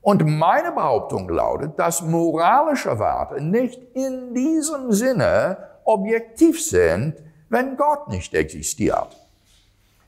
Und 0.00 0.24
meine 0.26 0.72
Behauptung 0.72 1.28
lautet, 1.30 1.78
dass 1.78 2.02
moralische 2.02 2.98
Werte 2.98 3.42
nicht 3.42 3.80
in 3.94 4.34
diesem 4.34 4.92
Sinne 4.92 5.56
objektiv 5.84 6.62
sind, 6.62 7.14
wenn 7.48 7.76
Gott 7.76 8.08
nicht 8.08 8.34
existiert. 8.34 9.16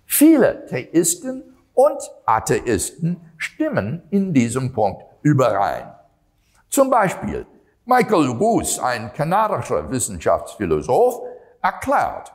Viele 0.05 0.67
Theisten 0.67 1.56
und 1.77 2.11
Atheisten 2.25 3.21
stimmen 3.37 4.03
in 4.11 4.33
diesem 4.33 4.73
Punkt 4.73 5.05
überein. 5.23 5.93
Zum 6.71 6.91
Beispiel 6.91 7.47
Michael 7.85 8.31
Ruse, 8.31 8.83
ein 8.83 9.13
kanadischer 9.13 9.89
Wissenschaftsphilosoph, 9.91 11.21
erklärt, 11.63 12.33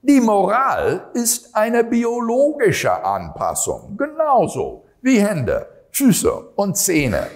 die 0.00 0.20
Moral 0.20 1.10
ist 1.14 1.54
eine 1.54 1.82
biologische 1.82 3.04
Anpassung, 3.04 3.96
genauso 3.96 4.84
wie 5.02 5.18
Hände, 5.18 5.66
Füße 5.90 6.32
und 6.54 6.76
Zähne. 6.76 7.26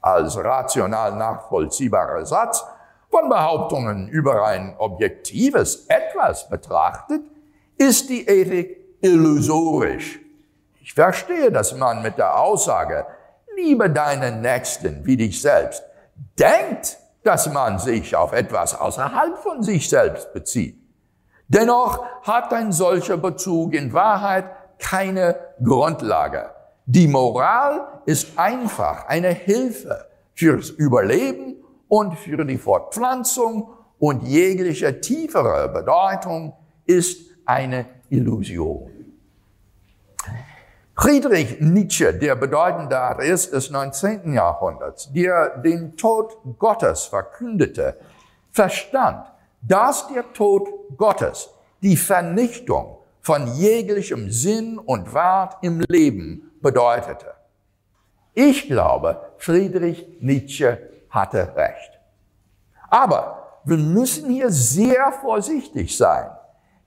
Als 0.00 0.36
rational 0.36 1.14
nachvollziehbarer 1.14 2.26
Satz 2.26 2.64
von 3.10 3.28
Behauptungen 3.28 4.08
über 4.08 4.44
ein 4.44 4.74
objektives 4.78 5.86
Etwas 5.86 6.48
betrachtet, 6.48 7.22
ist 7.78 8.08
die 8.08 8.26
Ethik 8.26 8.98
illusorisch. 9.00 10.25
Ich 10.86 10.94
verstehe, 10.94 11.50
dass 11.50 11.74
man 11.74 12.00
mit 12.00 12.16
der 12.16 12.38
Aussage, 12.38 13.06
liebe 13.56 13.90
deinen 13.90 14.40
Nächsten 14.40 15.04
wie 15.04 15.16
dich 15.16 15.42
selbst, 15.42 15.82
denkt, 16.38 16.96
dass 17.24 17.52
man 17.52 17.80
sich 17.80 18.14
auf 18.14 18.32
etwas 18.32 18.78
außerhalb 18.78 19.36
von 19.36 19.64
sich 19.64 19.90
selbst 19.90 20.32
bezieht. 20.32 20.78
Dennoch 21.48 22.04
hat 22.22 22.52
ein 22.52 22.70
solcher 22.70 23.16
Bezug 23.16 23.74
in 23.74 23.92
Wahrheit 23.92 24.44
keine 24.78 25.34
Grundlage. 25.60 26.50
Die 26.84 27.08
Moral 27.08 27.88
ist 28.04 28.38
einfach 28.38 29.08
eine 29.08 29.30
Hilfe 29.30 30.06
fürs 30.34 30.70
Überleben 30.70 31.56
und 31.88 32.16
für 32.16 32.44
die 32.44 32.58
Fortpflanzung 32.58 33.70
und 33.98 34.22
jegliche 34.22 35.00
tiefere 35.00 35.68
Bedeutung 35.68 36.52
ist 36.84 37.26
eine 37.44 37.86
Illusion. 38.08 38.95
Friedrich 40.98 41.60
Nietzsche, 41.60 42.14
der 42.14 42.36
bedeutende 42.36 42.98
Atheist 42.98 43.52
des 43.52 43.70
19. 43.70 44.32
Jahrhunderts, 44.32 45.12
der 45.12 45.58
den 45.58 45.94
Tod 45.94 46.38
Gottes 46.58 47.04
verkündete, 47.04 47.98
verstand, 48.50 49.26
dass 49.60 50.08
der 50.08 50.32
Tod 50.32 50.68
Gottes 50.96 51.50
die 51.82 51.98
Vernichtung 51.98 52.96
von 53.20 53.46
jeglichem 53.56 54.30
Sinn 54.30 54.78
und 54.78 55.12
Wert 55.12 55.58
im 55.60 55.80
Leben 55.86 56.50
bedeutete. 56.62 57.34
Ich 58.32 58.66
glaube, 58.66 59.20
Friedrich 59.36 60.06
Nietzsche 60.20 60.78
hatte 61.10 61.54
recht. 61.56 62.00
Aber 62.88 63.60
wir 63.66 63.76
müssen 63.76 64.30
hier 64.30 64.50
sehr 64.50 65.12
vorsichtig 65.12 65.94
sein. 65.94 66.30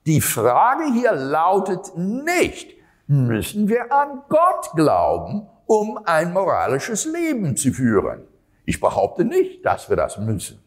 Die 0.04 0.20
Frage 0.20 0.92
hier 0.92 1.12
lautet 1.12 1.96
nicht, 1.96 2.79
müssen 3.10 3.68
wir 3.68 3.92
an 3.92 4.22
Gott 4.28 4.70
glauben, 4.76 5.48
um 5.66 5.98
ein 6.04 6.32
moralisches 6.32 7.06
Leben 7.06 7.56
zu 7.56 7.72
führen? 7.72 8.28
Ich 8.64 8.78
behaupte 8.78 9.24
nicht, 9.24 9.66
dass 9.66 9.90
wir 9.90 9.96
das 9.96 10.16
müssen. 10.16 10.64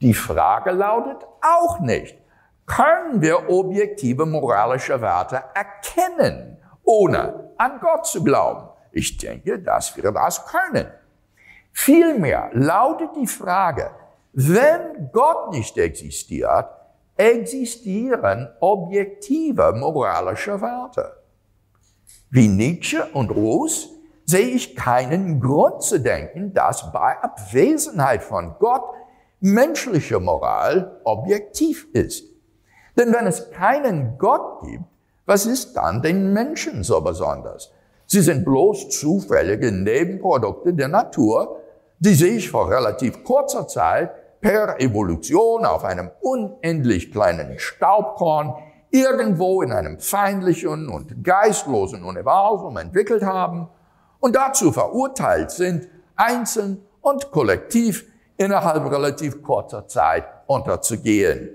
Die 0.00 0.14
Frage 0.14 0.70
lautet 0.70 1.26
auch 1.42 1.80
nicht, 1.80 2.16
können 2.64 3.20
wir 3.20 3.50
objektive 3.50 4.24
moralische 4.24 5.00
Werte 5.00 5.42
erkennen, 5.54 6.58
ohne 6.84 7.50
an 7.58 7.80
Gott 7.80 8.06
zu 8.06 8.22
glauben? 8.22 8.68
Ich 8.92 9.18
denke, 9.18 9.58
dass 9.58 9.96
wir 9.96 10.12
das 10.12 10.46
können. 10.46 10.86
Vielmehr 11.72 12.50
lautet 12.52 13.16
die 13.16 13.26
Frage, 13.26 13.90
wenn 14.32 15.10
Gott 15.12 15.50
nicht 15.50 15.76
existiert, 15.76 16.68
existieren 17.16 18.48
objektive 18.60 19.72
moralische 19.72 20.60
Werte. 20.60 21.23
Wie 22.34 22.48
Nietzsche 22.48 23.06
und 23.12 23.30
Roos 23.30 23.90
sehe 24.24 24.48
ich 24.48 24.74
keinen 24.74 25.38
Grund 25.38 25.84
zu 25.84 26.00
denken, 26.00 26.52
dass 26.52 26.90
bei 26.90 27.16
Abwesenheit 27.22 28.24
von 28.24 28.56
Gott 28.58 28.82
menschliche 29.38 30.18
Moral 30.18 31.00
objektiv 31.04 31.86
ist. 31.92 32.24
Denn 32.98 33.12
wenn 33.12 33.28
es 33.28 33.52
keinen 33.52 34.18
Gott 34.18 34.62
gibt, 34.64 34.82
was 35.26 35.46
ist 35.46 35.74
dann 35.74 36.02
den 36.02 36.32
Menschen 36.32 36.82
so 36.82 37.00
besonders? 37.02 37.70
Sie 38.06 38.20
sind 38.20 38.44
bloß 38.44 38.88
zufällige 38.88 39.70
Nebenprodukte 39.70 40.74
der 40.74 40.88
Natur, 40.88 41.60
die 42.00 42.14
sich 42.14 42.50
vor 42.50 42.68
relativ 42.68 43.22
kurzer 43.22 43.68
Zeit 43.68 44.40
per 44.40 44.80
Evolution 44.80 45.64
auf 45.64 45.84
einem 45.84 46.10
unendlich 46.20 47.12
kleinen 47.12 47.60
Staubkorn 47.60 48.56
irgendwo 48.94 49.60
in 49.62 49.72
einem 49.72 49.98
feindlichen 49.98 50.88
und 50.88 51.24
geistlosen 51.24 52.04
Universum 52.04 52.76
entwickelt 52.76 53.24
haben 53.24 53.68
und 54.20 54.36
dazu 54.36 54.70
verurteilt 54.70 55.50
sind, 55.50 55.88
einzeln 56.14 56.80
und 57.00 57.32
kollektiv 57.32 58.04
innerhalb 58.36 58.88
relativ 58.88 59.42
kurzer 59.42 59.88
Zeit 59.88 60.24
unterzugehen. 60.46 61.50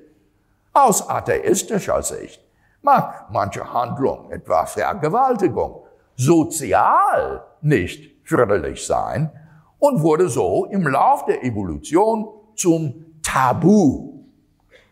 Aus 0.73 1.07
atheistischer 1.07 2.03
Sicht 2.03 2.43
mag 2.81 3.27
manche 3.31 3.73
Handlung, 3.73 4.29
etwa 4.31 4.65
Vergewaltigung, 4.65 5.85
sozial 6.17 7.45
nicht 7.61 8.27
förderlich 8.27 8.85
sein 8.85 9.31
und 9.79 10.01
wurde 10.01 10.27
so 10.27 10.65
im 10.65 10.85
Lauf 10.85 11.23
der 11.23 11.41
Evolution 11.45 12.27
zum 12.55 13.05
Tabu. 13.23 14.18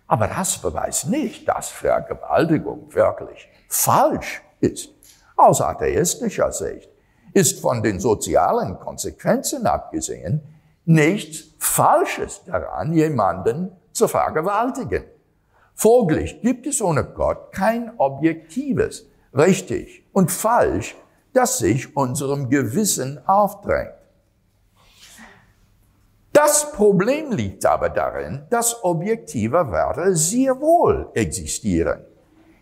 Aber 0.08 0.28
das 0.28 0.58
beweist 0.58 1.10
nicht, 1.10 1.48
dass 1.48 1.70
Vergewaltigung 1.70 2.94
wirklich 2.94 3.50
falsch 3.68 4.42
ist. 4.62 4.90
Aus 5.36 5.62
atheistischer 5.62 6.52
Sicht 6.52 6.90
ist 7.34 7.60
von 7.60 7.84
den 7.84 8.00
sozialen 8.00 8.80
Konsequenzen 8.80 9.68
abgesehen 9.68 10.42
nichts 10.86 11.54
Falsches 11.60 12.44
daran, 12.46 12.94
jemanden 12.94 13.72
zu 13.92 14.08
vergewaltigen. 14.08 15.04
Folglich 15.76 16.42
gibt 16.42 16.66
es 16.66 16.82
ohne 16.82 17.04
Gott 17.04 17.52
kein 17.52 17.92
objektives, 17.98 19.06
richtig 19.34 20.06
und 20.14 20.32
falsch, 20.32 20.96
das 21.34 21.60
sich 21.60 21.96
unserem 21.96 22.50
Gewissen 22.50 23.20
aufdrängt. 23.28 23.97
Das 26.38 26.72
Problem 26.72 27.32
liegt 27.32 27.66
aber 27.66 27.90
darin, 27.90 28.46
dass 28.52 28.84
objektive 28.84 29.72
Werte 29.72 30.16
sehr 30.16 30.62
wohl 30.62 31.10
existieren. 31.16 32.06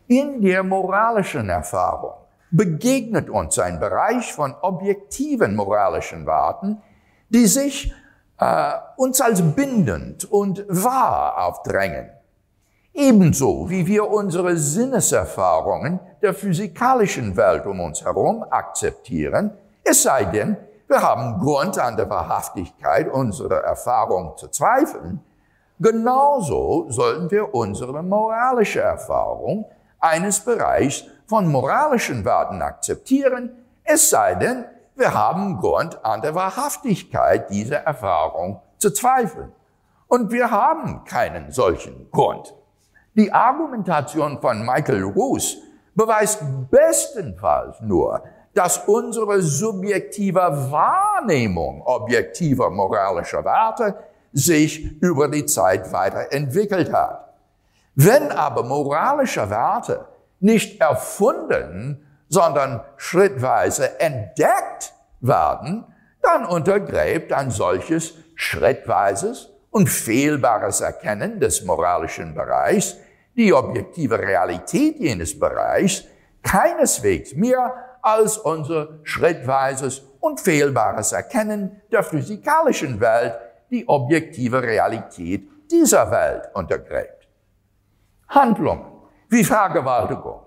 In 0.07 0.41
der 0.41 0.63
moralischen 0.63 1.49
Erfahrung 1.49 2.13
begegnet 2.51 3.29
uns 3.29 3.59
ein 3.59 3.81
Bereich 3.81 4.31
von 4.31 4.55
objektiven 4.61 5.57
moralischen 5.57 6.25
Werten, 6.25 6.81
die 7.27 7.47
sich 7.47 7.93
äh, 8.39 8.71
uns 8.95 9.19
als 9.19 9.41
bindend 9.41 10.23
und 10.23 10.63
wahr 10.69 11.45
aufdrängen. 11.45 12.11
Ebenso 12.93 13.69
wie 13.69 13.85
wir 13.85 14.09
unsere 14.09 14.55
Sinneserfahrungen 14.55 15.99
der 16.21 16.33
physikalischen 16.33 17.35
Welt 17.35 17.65
um 17.65 17.81
uns 17.81 18.05
herum 18.05 18.45
akzeptieren, 18.49 19.51
es 19.83 20.03
sei 20.03 20.23
denn, 20.23 20.55
wir 20.87 21.01
haben 21.01 21.39
Grund 21.39 21.79
an 21.79 21.97
der 21.97 22.09
Wahrhaftigkeit 22.09 23.11
unserer 23.11 23.63
Erfahrung 23.63 24.37
zu 24.37 24.47
zweifeln, 24.49 25.23
genauso 25.79 26.89
sollten 26.89 27.31
wir 27.31 27.53
unsere 27.53 28.03
moralische 28.03 28.81
Erfahrung 28.81 29.65
eines 29.99 30.39
Bereichs 30.41 31.05
von 31.27 31.47
moralischen 31.51 32.23
Werten 32.23 32.61
akzeptieren, 32.61 33.51
es 33.83 34.09
sei 34.09 34.35
denn, 34.35 34.65
wir 34.95 35.13
haben 35.13 35.57
Grund 35.57 36.03
an 36.05 36.21
der 36.21 36.35
Wahrhaftigkeit 36.35 37.49
dieser 37.49 37.79
Erfahrung 37.79 38.61
zu 38.77 38.91
zweifeln. 38.91 39.51
Und 40.07 40.31
wir 40.31 40.51
haben 40.51 41.03
keinen 41.03 41.51
solchen 41.51 42.09
Grund. 42.11 42.53
Die 43.15 43.31
Argumentation 43.31 44.39
von 44.39 44.65
Michael 44.65 45.03
Roos 45.03 45.57
beweist 45.95 46.43
bestenfalls 46.69 47.81
nur, 47.81 48.23
dass 48.55 48.79
unsere 48.87 49.41
subjektive 49.41 50.71
Wahrnehmung 50.71 51.81
objektiver 51.83 52.69
moralischer 52.69 53.43
Werte 53.43 53.95
sich 54.31 55.01
über 55.01 55.27
die 55.27 55.45
Zeit 55.45 55.91
weiterentwickelt 55.91 56.91
hat. 56.91 57.33
Wenn 57.95 58.31
aber 58.31 58.63
moralische 58.63 59.49
Werte 59.49 60.05
nicht 60.39 60.79
erfunden, 60.81 62.05
sondern 62.29 62.81
schrittweise 62.97 63.99
entdeckt 63.99 64.93
werden, 65.19 65.85
dann 66.21 66.45
untergräbt 66.45 67.33
ein 67.33 67.51
solches 67.51 68.13
schrittweises 68.35 69.49
und 69.69 69.89
fehlbares 69.89 70.81
Erkennen 70.81 71.39
des 71.39 71.63
moralischen 71.63 72.33
Bereichs 72.33 72.97
die 73.35 73.53
objektive 73.53 74.17
Realität 74.17 74.97
jenes 74.99 75.37
Bereichs 75.37 76.05
keineswegs 76.41 77.35
mehr 77.35 77.84
als 78.05 78.37
unser 78.37 78.99
schrittweises 79.01 80.03
und 80.19 80.39
fehlbares 80.39 81.11
Erkennen 81.11 81.81
der 81.91 82.03
physikalischen 82.03 82.99
Welt 82.99 83.33
die 83.71 83.87
objektive 83.87 84.61
Realität 84.61 85.49
dieser 85.71 86.11
Welt 86.11 86.49
untergräbt. 86.53 87.27
Handlungen 88.27 88.85
wie 89.29 89.43
Vergewaltigung, 89.43 90.41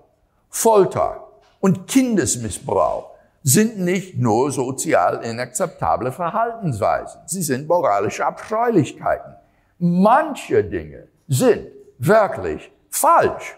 Folter 0.49 1.27
und 1.59 1.85
Kindesmissbrauch 1.85 3.11
sind 3.43 3.77
nicht 3.77 4.17
nur 4.17 4.51
sozial 4.51 5.21
inakzeptable 5.23 6.13
Verhaltensweisen, 6.13 7.21
sie 7.25 7.41
sind 7.41 7.67
moralische 7.67 8.25
Abscheulichkeiten. 8.25 9.35
Manche 9.79 10.63
Dinge 10.63 11.09
sind 11.27 11.67
wirklich 11.97 12.71
falsch. 12.89 13.57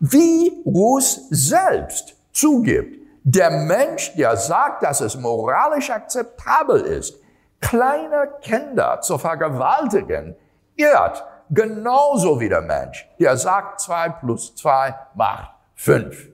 Wie 0.00 0.62
Ruß 0.64 1.28
selbst 1.30 2.16
zugibt, 2.32 2.97
der 3.24 3.50
Mensch, 3.50 4.14
der 4.14 4.36
sagt, 4.36 4.82
dass 4.82 5.00
es 5.00 5.16
moralisch 5.16 5.90
akzeptabel 5.90 6.80
ist, 6.80 7.18
kleine 7.60 8.32
Kinder 8.40 9.00
zu 9.00 9.18
vergewaltigen, 9.18 10.36
irrt 10.76 11.24
genauso 11.50 12.40
wie 12.40 12.48
der 12.48 12.62
Mensch, 12.62 13.08
der 13.18 13.36
sagt, 13.36 13.80
zwei 13.80 14.08
plus 14.08 14.54
zwei 14.54 14.94
macht 15.14 15.50
fünf. 15.74 16.28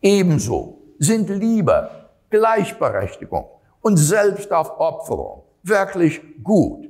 Ebenso 0.00 0.82
sind 0.98 1.28
Liebe, 1.28 1.90
Gleichberechtigung 2.30 3.48
und 3.80 3.96
Selbstaufopferung 3.96 5.44
wirklich 5.62 6.20
gut. 6.42 6.88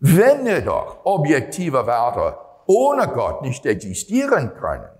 Wenn 0.00 0.46
jedoch 0.46 1.04
objektive 1.04 1.86
Werte 1.86 2.36
ohne 2.66 3.08
Gott 3.08 3.42
nicht 3.42 3.64
existieren 3.66 4.54
können 4.54 4.93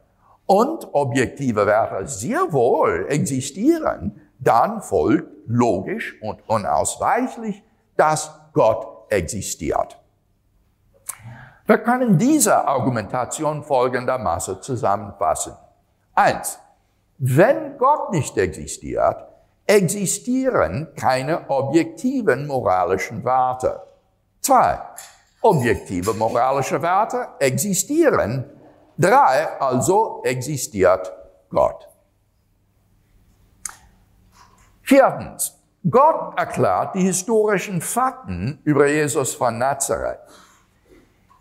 und 0.46 0.92
objektive 0.92 1.66
Werte 1.66 2.07
sehr 2.07 2.52
wohl 2.52 3.07
existieren, 3.09 4.20
dann 4.38 4.83
folgt 4.83 5.30
logisch 5.46 6.16
und 6.20 6.46
unausweichlich, 6.48 7.62
dass 7.96 8.30
Gott 8.52 9.11
existiert. 9.11 9.98
Wir 11.66 11.78
können 11.78 12.18
diese 12.18 12.66
Argumentation 12.66 13.62
folgendermaßen 13.62 14.61
zusammenfassen. 14.61 15.54
Eins. 16.14 16.59
Wenn 17.16 17.78
Gott 17.78 18.11
nicht 18.11 18.37
existiert, 18.37 19.24
existieren 19.66 20.88
keine 20.96 21.48
objektiven 21.48 22.46
moralischen 22.46 23.24
Werte. 23.24 23.80
Zwei. 24.40 24.78
Objektive 25.40 26.12
moralische 26.12 26.83
Werte 26.83 27.28
existieren. 27.38 28.44
Drei, 28.96 29.59
also 29.59 30.22
existiert 30.24 31.12
Gott. 31.50 31.88
Viertens, 34.83 35.59
Gott 35.90 36.38
erklärt 36.38 36.94
die 36.94 37.02
historischen 37.02 37.80
Fakten 37.80 38.61
über 38.64 38.87
Jesus 38.87 39.35
von 39.35 39.59
Nazareth. 39.59 40.20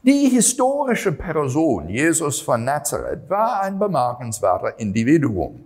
Die 0.02 0.28
historische 0.30 1.12
Person 1.12 1.88
Jesus 1.88 2.42
von 2.42 2.66
Nazareth 2.66 3.30
war 3.30 3.62
ein 3.62 3.78
bemerkenswerter 3.80 4.78
Individuum. 4.80 5.64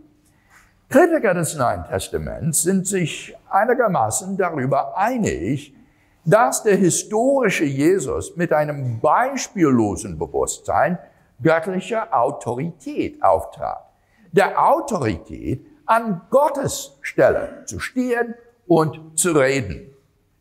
Kritiker 0.90 1.34
des 1.34 1.56
Neuen 1.56 1.84
Testaments 1.86 2.64
sind 2.64 2.86
sich 2.86 3.36
einigermaßen 3.50 4.38
darüber 4.38 4.96
einig, 4.98 5.74
dass 6.24 6.64
der 6.64 6.76
historische 6.76 7.66
Jesus 7.66 8.36
mit 8.36 8.54
einem 8.54 9.00
beispiellosen 9.00 10.20
Bewusstsein 10.20 11.00
göttlicher 11.42 12.08
Autorität 12.12 13.22
auftrat. 13.24 13.86
Der 14.32 14.64
Autorität 14.64 15.66
an 15.86 16.22
Gottes 16.30 16.98
Stelle 17.02 17.64
zu 17.66 17.80
stehen 17.80 18.36
und 18.68 19.18
zu 19.20 19.32
reden. 19.32 19.94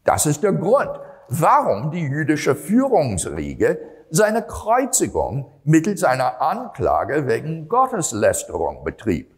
Das 0.05 0.27
ist 0.27 0.43
der 0.43 0.53
Grund, 0.53 0.91
warum 1.29 1.91
die 1.91 2.03
jüdische 2.03 2.55
Führungsriege 2.55 3.79
seine 4.11 4.43
Kreuzigung 4.43 5.51
mittels 5.65 6.05
einer 6.05 6.41
Anklage 6.41 7.27
wegen 7.27 7.69
Gotteslästerung 7.69 8.85
betrieb. 8.85 9.35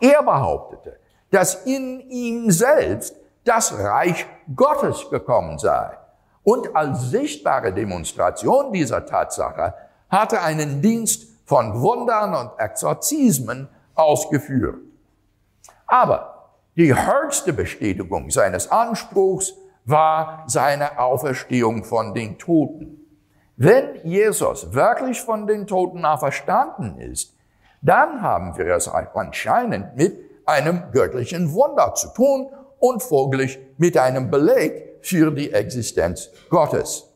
Er 0.00 0.22
behauptete, 0.22 0.98
dass 1.30 1.66
in 1.66 2.00
ihm 2.10 2.50
selbst 2.50 3.16
das 3.44 3.78
Reich 3.78 4.26
Gottes 4.54 5.08
gekommen 5.10 5.58
sei. 5.58 5.96
Und 6.44 6.74
als 6.74 7.10
sichtbare 7.10 7.72
Demonstration 7.72 8.72
dieser 8.72 9.06
Tatsache 9.06 9.74
hatte 10.12 10.42
einen 10.42 10.82
Dienst 10.82 11.26
von 11.46 11.80
Wundern 11.80 12.34
und 12.34 12.50
Exorzismen 12.58 13.68
ausgeführt. 13.94 14.76
Aber 15.86 16.52
die 16.76 16.94
höchste 16.94 17.52
Bestätigung 17.52 18.30
seines 18.30 18.70
Anspruchs 18.70 19.54
war 19.84 20.44
seine 20.46 20.98
Auferstehung 20.98 21.82
von 21.82 22.14
den 22.14 22.38
Toten. 22.38 23.00
Wenn 23.56 24.00
Jesus 24.04 24.72
wirklich 24.72 25.20
von 25.20 25.46
den 25.46 25.66
Toten 25.66 26.04
auferstanden 26.04 26.98
ist, 26.98 27.34
dann 27.80 28.22
haben 28.22 28.56
wir 28.56 28.66
es 28.76 28.88
anscheinend 28.88 29.96
mit 29.96 30.18
einem 30.46 30.92
göttlichen 30.92 31.52
Wunder 31.52 31.94
zu 31.94 32.08
tun 32.08 32.48
und 32.78 33.02
folglich 33.02 33.58
mit 33.76 33.96
einem 33.96 34.30
Beleg 34.30 34.98
für 35.02 35.30
die 35.30 35.52
Existenz 35.52 36.30
Gottes. 36.48 37.11